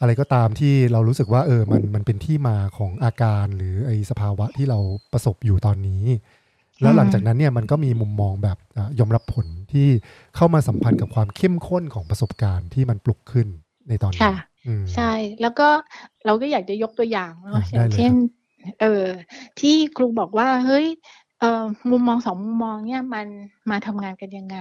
[0.00, 4.78] อะไรก็ตามที่เรารู้สึกว่าเออมันมันเป็นที่มาของอาการหรือไอสภาวะที่เรา
[5.12, 6.04] ประสบอยู่ตอนนี้
[6.82, 8.58] แล้วหลังจากนั้นเนี่ยมันก็มีมุมมองแบบ
[8.98, 9.88] ยอมรับผลที่
[10.36, 13.48] เข้ามาสัมพันธ์กับความเข้มข้นของประสบการณ์ที่มันปลุกขึ้น
[13.88, 14.34] ในตอนนี้
[14.94, 15.68] ใช่แล้วก็
[16.26, 18.12] เราก็อยากจะยกตัวอย่างเนาะอย่างเช่น
[18.80, 19.06] เออ
[19.60, 20.88] ที่ครูบอกว่า เฮ้ย
[21.40, 23.26] เอ่อมุมมองสองมุมมองเนี่ยมัน
[23.70, 24.58] มาทำงานกันยังไง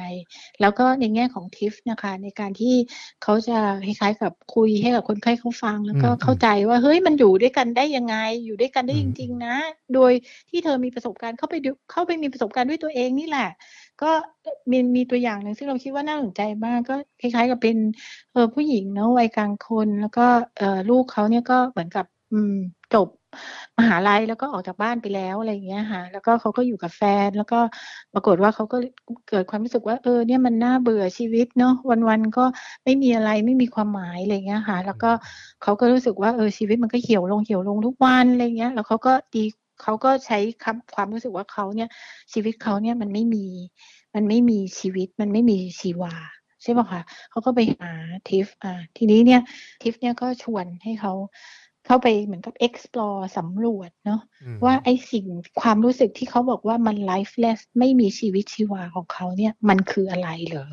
[0.62, 2.76] แล้วก็ในแง่ของทิฟนะคะ ในการที่
[3.24, 9.56] เขาจะคล้ายๆกับคุยให้กับคนไข้เขาฟัง แล้วก็เข้าใจว่าเฮ้ยมันอยู่ด้วยกันได้ยังไง อยู่ด้วยกันได้จริง ๆ นะ
[9.94, 10.12] โดย
[10.50, 13.50] ที่เธอมีประสบการณ์เข้าไปดูเข้าไปมีประสบการณ์ด้วยตัวเองนี่แหละ
[14.02, 14.12] ก็
[14.72, 17.78] มีมีตัวอย่างหนึ่งซึ่งเราคิดว่าน่าสนใจมากก็คล้าย ๆ กับเป็น
[18.34, 20.28] เออผู้หญิงเนาะวัยกลางคน แล้วก็
[20.58, 22.56] เออลูกเขาเนี่ยก็เหมือนกับ อืม
[22.94, 23.08] จบ
[23.80, 27.60] มหาลัยแล้วก็ออกจากบ้านไปแล้วอะไรอย่างเงี้ยค่ะ แล้วก็เขาก็อยู่กับแฟน แล้วก็
[28.14, 28.78] ปรากฏว่าเขาก็
[29.30, 31.74] เกิดความรู้สึกว่าเออเนี่ยมันน่าเบื่อชีวิตเนาะ
[32.10, 32.46] วันๆก็
[32.84, 35.12] ไม่มีอะไรไม่มีความหมายอะไรเงี้ยค่ะ แล้วก็
[35.64, 39.44] เขาก็รู้สึกว่าเออชีวิตมันก็เหี่ยวลงเหี่ยวลงทุกวันอะไรเงี้ย แล้วเขาก็ดี
[39.82, 41.90] เขาก็ใช้คำความรู้สึกว่าเขาเนี่ย
[42.34, 43.46] ชีวิตเขาเนี่ยมันไม่มี
[44.16, 46.14] มันไม่มีชีวิตมันไม่มีชีวา
[46.64, 47.92] ใช่ป่ะคะเขาก็ไปหา
[48.30, 49.42] ทิฟอ่าทีนี้เนี่ย
[49.82, 51.14] ทิฟเนี่ยก็ชวนให้เขา
[51.88, 54.22] เข้าไปเหมือนกับ explore สำรวจเนาะ
[54.66, 55.26] ว่าไอสิ่ง
[55.62, 60.70] ความรู้สึกที่เขาบอกว่ามัน lifeless ไม่มีชีวิตชีวาของเขาเนี่ย มันคืออะไรเหรอ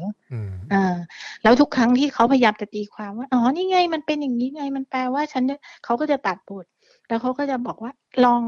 [0.72, 0.96] อ่า
[1.42, 5.44] แล้วทุกครั้งที่เขาพยายามจะตีความว่า อ๋อ นี่ไง มันเป็นอย่างนี้ไง มันแปลว่าฉัน
[5.84, 6.66] เขาก็จะตัดบท
[7.08, 7.92] แล้วเขาก็จะบอกว่า
[8.24, 8.42] ลอง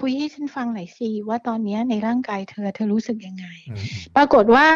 [0.00, 3.46] คุยให้ฉันฟังหน่อยสิว่าตอนนี้ในร่างกายเธอเธอรู้สึกยังไง
[4.16, 4.66] ปรากฏว่า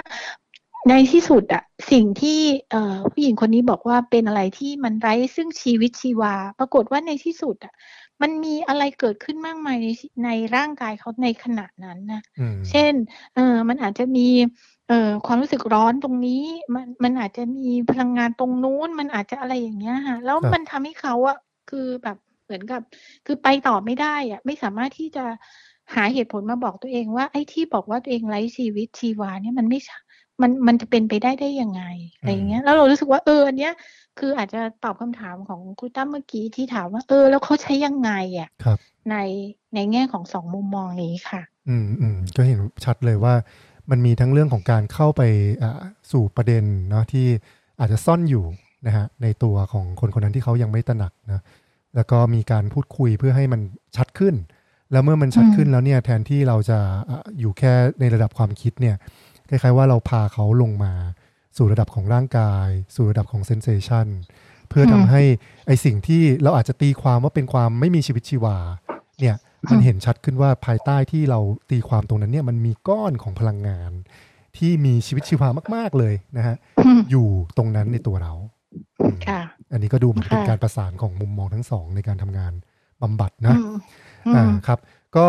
[0.89, 7.75] ในที่สุดอะสิ่งที่เอ่อผู้หญิงคนนี้บอกว่าเป็นอะไรที่มันไร้ซึ่งชีวิตชีวา ปรากฏว่าในที่สุดอะ
[8.23, 9.89] มันมีอะไรเกิดขึ้นมากมายใน
[10.25, 12.23] ในร่างกายเขาในขณะนั้นนะ
[12.71, 12.93] เช่น
[13.35, 14.29] เออมันอาจจะมี
[14.89, 16.43] เอ่อความรู้สึกร้อนตรงนี้
[16.75, 21.39] มันมันอาจจะมีพลังงานตรงนู้นมันอาจจะอะไรอย่างเงี้ยค่ะแล้วมันทำให้เขาอะ
[21.71, 22.81] คือแบบเหมือนกับ
[23.27, 25.25] คือไปต่อไม่ได้อะไม่สามารถที่จะ
[25.95, 29.79] หาเหตุผลมาบอกตัวเองว่าไอ้ที่บอกว่าตัวเองไร้ชีวิตชีวาเนี่ยมันไม่
[30.43, 31.83] มันมันจะเป็นไปได้ได้ยังไง
[32.17, 33.73] อะไรอย่างเงี้ย แล้วเรารู้สึกว่าเอออันเนี้ย
[34.19, 38.51] คืออาจจะตอบคำถามของคุณตั้มเมื่อกี้ที่ถามว่า เออ แล้วเขาใช้ยังไงอะ
[39.11, 39.17] ใน
[39.75, 43.35] ในแง่ของสองมุมมองนี้ค่ะ อืมอืมก็เห็นชัดเลยว่า
[43.91, 45.23] มันมีทั้งเรื่องของการเข้าไป
[45.63, 45.81] อ่า
[46.13, 47.27] สู่ประเด็นเนาะที่
[47.81, 48.45] อาจจะซ่อนอยู่
[48.87, 51.43] นะฮะในตัวของคนคนนั้นที่เขายังไม่ตระหนักนะ
[51.97, 53.61] แล้วก็มีการพูดคุยเพื่อให้มัน
[53.97, 54.35] ชัดขึ้น
[54.93, 56.79] แล้วเมื่อมันชัดขึ้นแล้วเนี่ยแทนที่เราจะ
[57.39, 58.97] อยู่แค่ในระดับความคิดเนี่ย
[59.51, 60.93] คล้ายๆว่าเราพาเขาลงมา
[61.57, 64.07] สู่ระดับของร่างกาย สู่ระดับของเซนเซชัน
[64.69, 65.23] เพื่อทำให้
[65.67, 68.57] ไอสิ่งที่เราอาจจะตีความว่าเป็นความไม่มีชีวิตชีวา
[69.21, 69.37] เนี่ย
[69.71, 71.41] มันเห็นชัดขึ้นว่าภายใต้ที่เรา
[71.71, 73.93] ตีความตรงนั้นเนี่ยมันมีก้อนของพลังงาน
[74.59, 76.57] ที่มีชีวิตชีวามาก ๆเลยนะฮะ
[77.11, 78.33] อยู่ตรงนั้นในตัวเรา
[79.29, 79.41] ค่ะ
[79.73, 82.53] อันนี้ก็ดูเหมือนเป็นการประสานของมุมมองทั้งสองในการทำงาน
[83.03, 83.57] บำบัดนะ
[84.37, 84.79] อ่าครับ
[85.17, 85.27] ก็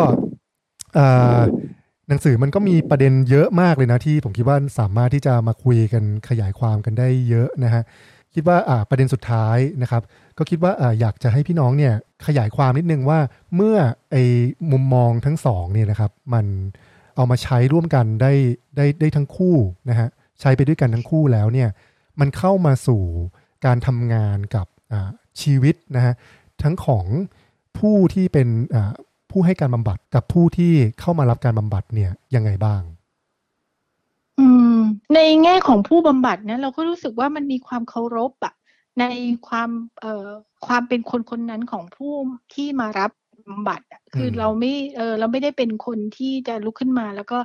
[2.12, 7.84] หนังสือมันก็มีประเด็นเยอะมากเลยนะที่ผมคิดว่าสามารถที่จะมาคุยกันขยายความกันได้เยอะนะฮะ
[8.34, 10.01] คิดว่าอ่าประเด็นสุดท้ายนะครับ
[10.38, 11.93] ก็คิดว่าอ่าอยากจะให้พี่น้องเนี่ย
[12.28, 13.20] ขยายความนิดนึงว่า
[13.55, 13.78] เมื่อ
[14.12, 14.24] ไอ้
[14.72, 16.45] มุมมองทั้งสองเนี่ยนะครับ มัน
[17.16, 18.34] เอามาใช้ร่วมกันได้
[18.78, 19.55] ได้ได้ทั้งคู่
[19.89, 20.09] นะฮะ
[20.41, 21.70] ใช้ไปด้วยกันทั้งคู่แล้วเนี่ย
[22.20, 23.01] มันเข้ามาสู่
[23.66, 24.68] การทำงานกับ
[25.41, 26.14] ชีวิตนะฮะ
[26.64, 27.05] ทั้งของ
[27.78, 28.47] ผู้ที่เป็น
[29.32, 32.82] ผู้ให้การบำบัดกับผู้ที่เข้ามารับการบำบัดเนี่ยยังไงบ้าง
[34.39, 34.77] อืม
[35.15, 38.53] ในแง่ของผู้บำบัดเนี่ยเราก็รู้สึกว่ามันมีความเคารพอะ
[38.99, 39.05] ใน
[39.47, 39.69] ความ
[39.99, 40.29] เอ่อ
[40.67, 42.13] ความเป็นคนคนนั้นของผู้
[42.53, 43.11] ที่มารับ
[43.47, 47.39] บำบัดอะคือเราไม่เออเราไม่ได้เป็นคนที่จะลุกขึ้นมา แล้วก็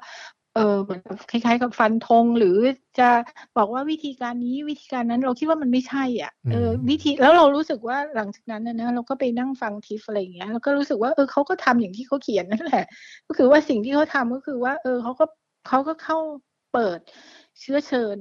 [0.57, 1.01] เออเหมือน
[1.31, 2.57] คล้ายๆ กับฟันธงหรือ
[2.99, 3.09] จะ
[3.57, 12.85] บอกว่าวิธีการนี้วิธีการนั้นเราคิดว่ามันไม่ใช่อะเออวิธีแล้วเรารู้สึกว่าหลังจากนั้นนะเราก็ไปนั่งฟังทิฟอะไรอย่างเงี้ยแล้วก็รู้สึกว่าเออเขาก็ทำอย่างที่เขาเขียนนั่นแหละ
[13.27, 15.25] ก็คือว่าสิ่งที่เขาทาก็คือว่า เออเขาก็
[15.69, 16.19] เขาก็เข้า
[16.73, 17.01] เปิด
[17.61, 18.17] เชื้อเชิญ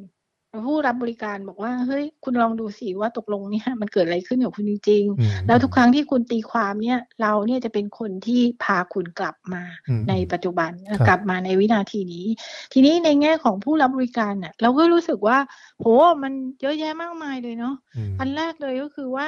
[0.65, 9.63] ผู้รับบริการบอกว่าเฮ้ยคุณลองดูสิว่าตกลงเนี่ยมันเกิดอะไรขึ้นกับคุณจริงๆ แล้วทุกครั้งที่คุณตีความเนี่ยเราเนี่ยจะเป็นคนที่พาคุณกลับมา
[10.09, 10.71] ในปัจจุบัน
[11.07, 12.25] กลับมาในวินาทีนี้
[12.73, 15.37] ทีนี้ในแง่ของผู้รับบริการเนี่ยเราก็รู้สึกว่า
[15.77, 15.85] โห
[16.23, 17.75] มันเยอะแยะมากมายเลยเนาะ
[18.19, 19.27] อันแรกเลยก็คือว่า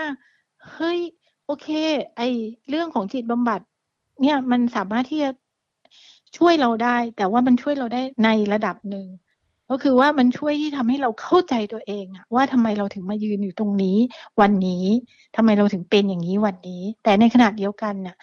[0.73, 0.99] เฮ้ย
[1.45, 1.67] โอเค
[2.17, 2.21] ไอ
[2.69, 3.61] เรื่องของจิตบำบัด
[4.21, 5.30] เนี่ยมันสามารถที่จะ
[6.38, 9.05] ช่วยเราได้ แต่ว่ามันช่วยเราได้ในระดับหนึ่ง
[9.70, 13.97] ก็คือว่ามันช่วยที่ทำให้เราเข้าใจตัวเองอะว่าทำไมเราถึงมายืนอยู่ตรงนี้
[14.41, 14.86] วันนี้
[15.36, 18.15] ทำไมเราถึงเป็นอย่างนี้วันนี้ แต่ในขณะเดียวกันน่ะ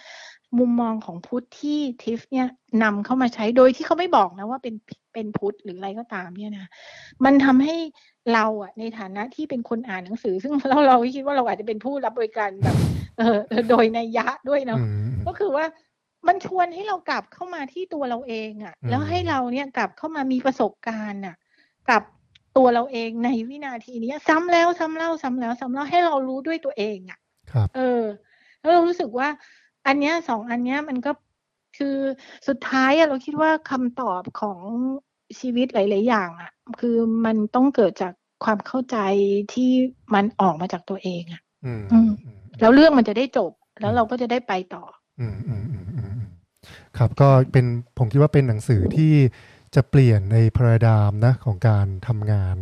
[0.58, 2.46] มุมมองของพุทธที่ทิฟเนี่ย
[2.82, 4.74] นำเข้ามาใช้โดยที่เขาไม่บอกนะว่าเป็น
[5.14, 6.66] เป็นพุทธหรืออะไรก็ตามเนี่ยนะ
[7.24, 7.76] มันทำให้
[8.34, 12.76] เราอะในฐานะที่เป็นคนอ่านหนังสือ ซึ่งเราเราคิดว่าเราอาจจะเป็นผู้รับบริการแบบ
[13.18, 13.38] เออ
[13.70, 14.80] โดยในยะด้วยเนาะ
[15.26, 15.64] ก็คือว่า
[16.28, 21.36] มันชวนให้เรากลับเข้ามาที่ตัวเราเองอะ่ะ แล้วให้เราเนี่ยกลับเข้ามามีประสบการณ์อะ
[21.90, 22.02] กับ
[22.56, 27.18] ตัวเราเองในวินาทีนี้ซ้ำแล้วซ้ำเล่าซ้ำแล้วซ้ำเล่าให้เรารู้ด้วยตัวเองอะ
[27.52, 28.02] ครับ เออ
[28.60, 29.28] แล้วเรารู้สึกว่า
[29.86, 31.12] อันเนี้ยสองอันเนี้ยมันก็
[31.78, 31.96] คือ
[32.48, 34.60] สุดท้ายอะเราคิดว่าคำตอบของ
[35.40, 38.12] ชีวิตหลาย ๆ อย่างอะคือมันต้องเกิดจาก
[38.44, 38.96] ความเข้าใจ
[39.54, 39.70] ที่
[40.14, 41.42] มันออกมาจากตัวเองอะ
[41.92, 42.10] อืม
[42.60, 44.84] แล้วเรื่องมันจะได้จบแล้วเราก็จะได้ไปต่อ
[45.20, 45.93] อืมอืมอืม
[46.98, 47.66] ครับก็เป็น
[47.98, 49.12] ผมคิดว่าเป็นหนังสือที่
[49.74, 52.56] จะเปลี่ยนในพราดามนะของการทำงาน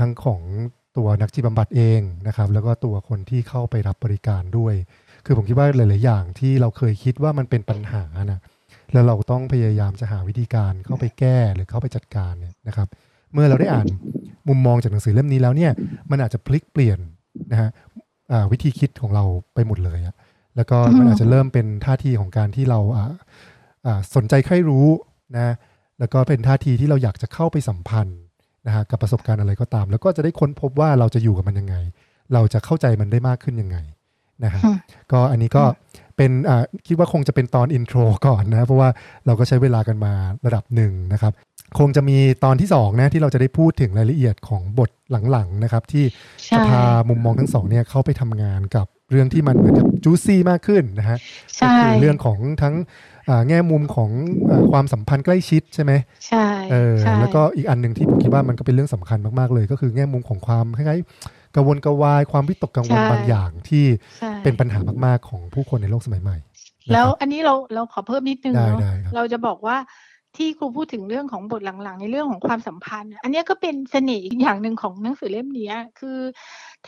[0.00, 0.42] ทั้งของ
[0.96, 4.74] ตัวนักจิตบำบัดเองนะครับ แล้วก็ตัวคนที่เข้าไปรับบริการด้วย
[5.24, 8.40] คือผมคิดว่าหลาย ๆ อย่างที่เราเคยคิดว่ามันเป็นปัญหานะ
[8.92, 12.88] แล้วเราต้องพยายามจะหาวิธีการเข้าไปแก้หรือเข้าไปจัดการเนี่ยนะครับ
[13.32, 13.86] เมื่อเราได้อ่าน
[14.48, 15.72] มุมมองจากหนังสือเล่มนี้แล้วเนี่ย
[16.10, 16.98] มันอาจจะพลิกเปลี่ยน
[17.52, 17.70] นะฮะ
[18.52, 19.24] วิธีคิดของเรา
[19.54, 20.14] ไปหมดเลยอะ
[20.56, 22.80] แล้วก็มันอาจจะเริ่มเป็นท่าทีของการที่เรา
[24.14, 24.86] สนใจใครรู้
[25.36, 25.54] นะ
[25.98, 28.20] แล้วก็เป็นท่าทีที่เราอยากจะเข้าไปสัมพันธ์
[28.66, 31.76] นะฮะกับประสบการณ์อะไรก็ตาม แล้วก็จะได้ค้นพบว่าเราจะอยู่กับมันยังไง
[32.34, 33.78] เราจะเข้าใจมันได้มากขึ้นยังไง
[34.44, 34.76] นะฮะอืม
[35.12, 35.64] ก็อันนี้ก็
[36.16, 38.88] เป็นอ่าคิดว่าคงจะเป็นตอนอินโทรก่อนนะเพราะว่า
[39.26, 40.12] เราก็ใช้เวลากันมา
[40.46, 41.32] ระดับหนึ่งนะครับ
[41.78, 44.90] คงจะมีตอนที่สองนะที่เราจะได้พูดถึงรายละเอียดของบท
[45.30, 46.04] หลังๆนะครับ ที่
[46.44, 52.74] ใช่จะพามุมมองทั้งสองเนี่ยเข้าไปทำงานกับ เรื่องที่มันเหมือนกับจูซี่มากขึ้นนะฮะก็ใช่คือเรื่องของทั้ง
[53.28, 54.10] อ่าแง่มุมของ
[54.50, 55.92] อ่าความสัมพันธ์ใกล้ชิดใช่ไหม
[56.28, 63.84] ใช่เออใช่แล้วก็อีกอันหนึ่งที่ผมคิดว่ามันก็เป็นเรื่องสำคัญมากๆเลย ก็คือแง่มุมของความคล้ายๆกระวนกระวายความวิตกกังวลบางอย่างที่
[64.18, 69.76] ใช่เป็นปัญหามากๆของผู้คนในโลกสมัยใหม่นะครับแล้วอันนี้เราเราขอเพิ่มนิดนึงได้เนาะได้ครับเราจะบอกว่า
[70.36, 76.18] ที่ครูพูดถึงเรื่องของบทหลังๆ ในเรื่องของความสัมพันธ์อะอันเนี้ยก็เป็นเสน่ห์อีกอย่างหนึ่งของหนังสือเล่มเนี้ยคือ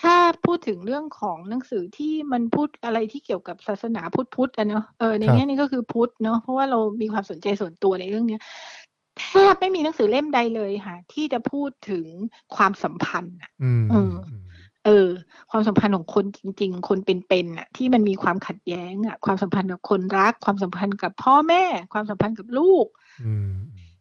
[0.00, 0.14] ถ้า
[0.44, 8.40] พูดถึงเรื่องของหนังสือที่มันพูดอะไรที่เกี่ยวกับศาสนาพุทธพุทธอะเนาะเออในครับแง่นี้ก็คือพุทธเนาะเพราะว่าเรามีความสนใจส่วนตัวในเรื่องเนี้ย
[9.20, 12.06] แทบไม่มีหนังสือเล่มใดเลยค่ะ ที่จะพูดถึง
[12.56, 14.43] ความสัมพันธ์อะอืมอืมอืม
[14.84, 15.08] เออ
[15.50, 22.86] ความสัมพันธ์ของคนจริง ๆ คนเป็นๆน่ะ ที่มันมีความขัดแย้งอะ ความสัมพันธ์กับคนรัก ความสัมพันธ์กับพ่อแม่ ความสัมพันธ์กับลูก
[23.24, 23.50] อืม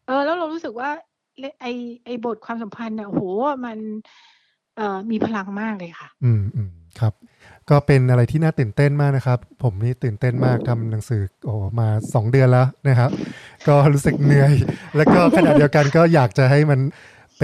[0.06, 0.90] เออ แล้วเรารู้สึกว่า
[1.40, 1.66] เลไอ
[2.06, 3.24] ไอบทความสัมพันธ์เนี่ยโอ้โห
[3.66, 3.78] มัน
[4.78, 7.14] เอ่อมีพลังมากเลยค่ะ อืมอืมครับ
[7.70, 13.12] ก็เป็นอะไรที่น่าตื่นเต้นมากนะครับ ผมนี่ตื่นเต้นมากทำหนังสือโอ้มาสองเดือนแล้วนะครับ
[13.68, 14.54] ก็รู้สึกเหนื่อย
[14.96, 16.80] แล้วก็ขณะเดียวกันก็อยากจะให้มัน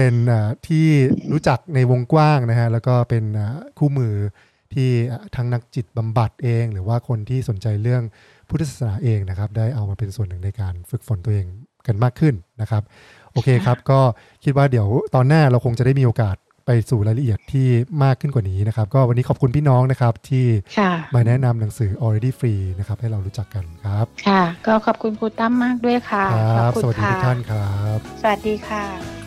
[0.00, 0.86] เป็นอ่าที่
[1.32, 3.46] รู้จักในวงกว้างนะฮะแล้วก็เป็นอ่า
[3.78, 4.14] คู่มือ
[4.74, 8.02] ที่อ่าทั้งนักจิตบำบัดเอง หรือว่าคนที่สนใจเรื่อง
[8.48, 11.46] พุทธศาสนาเองนะครับ ได้เอามาเป็นส่วนหนึ่งในการฝึกฝนตัวเอง
[11.86, 12.82] กันมากขึ้นนะครับ
[13.32, 14.00] โอเคครับ ก็
[14.44, 16.36] คิดว่าเดี๋ยวตอนหน้าเราคงจะได้มีโอกาส
[16.66, 17.68] ไปสู่รายละเอียดที่
[18.04, 20.46] มากขึ้นกว่านี้นะครับ ก็วันนี้ขอบคุณพี่น้องนะครับ ที่
[20.78, 29.19] ค่ะมาแนะนำหนังสือ already free นะครับ ให้เรารู้จักกันครับ ค่ะ ก็ขอบคุณครูตั้มมากด้วยค่ะคขรัอบบคุณสวัสดีทุกค่ะท่านครับ สวัสดีค่ะ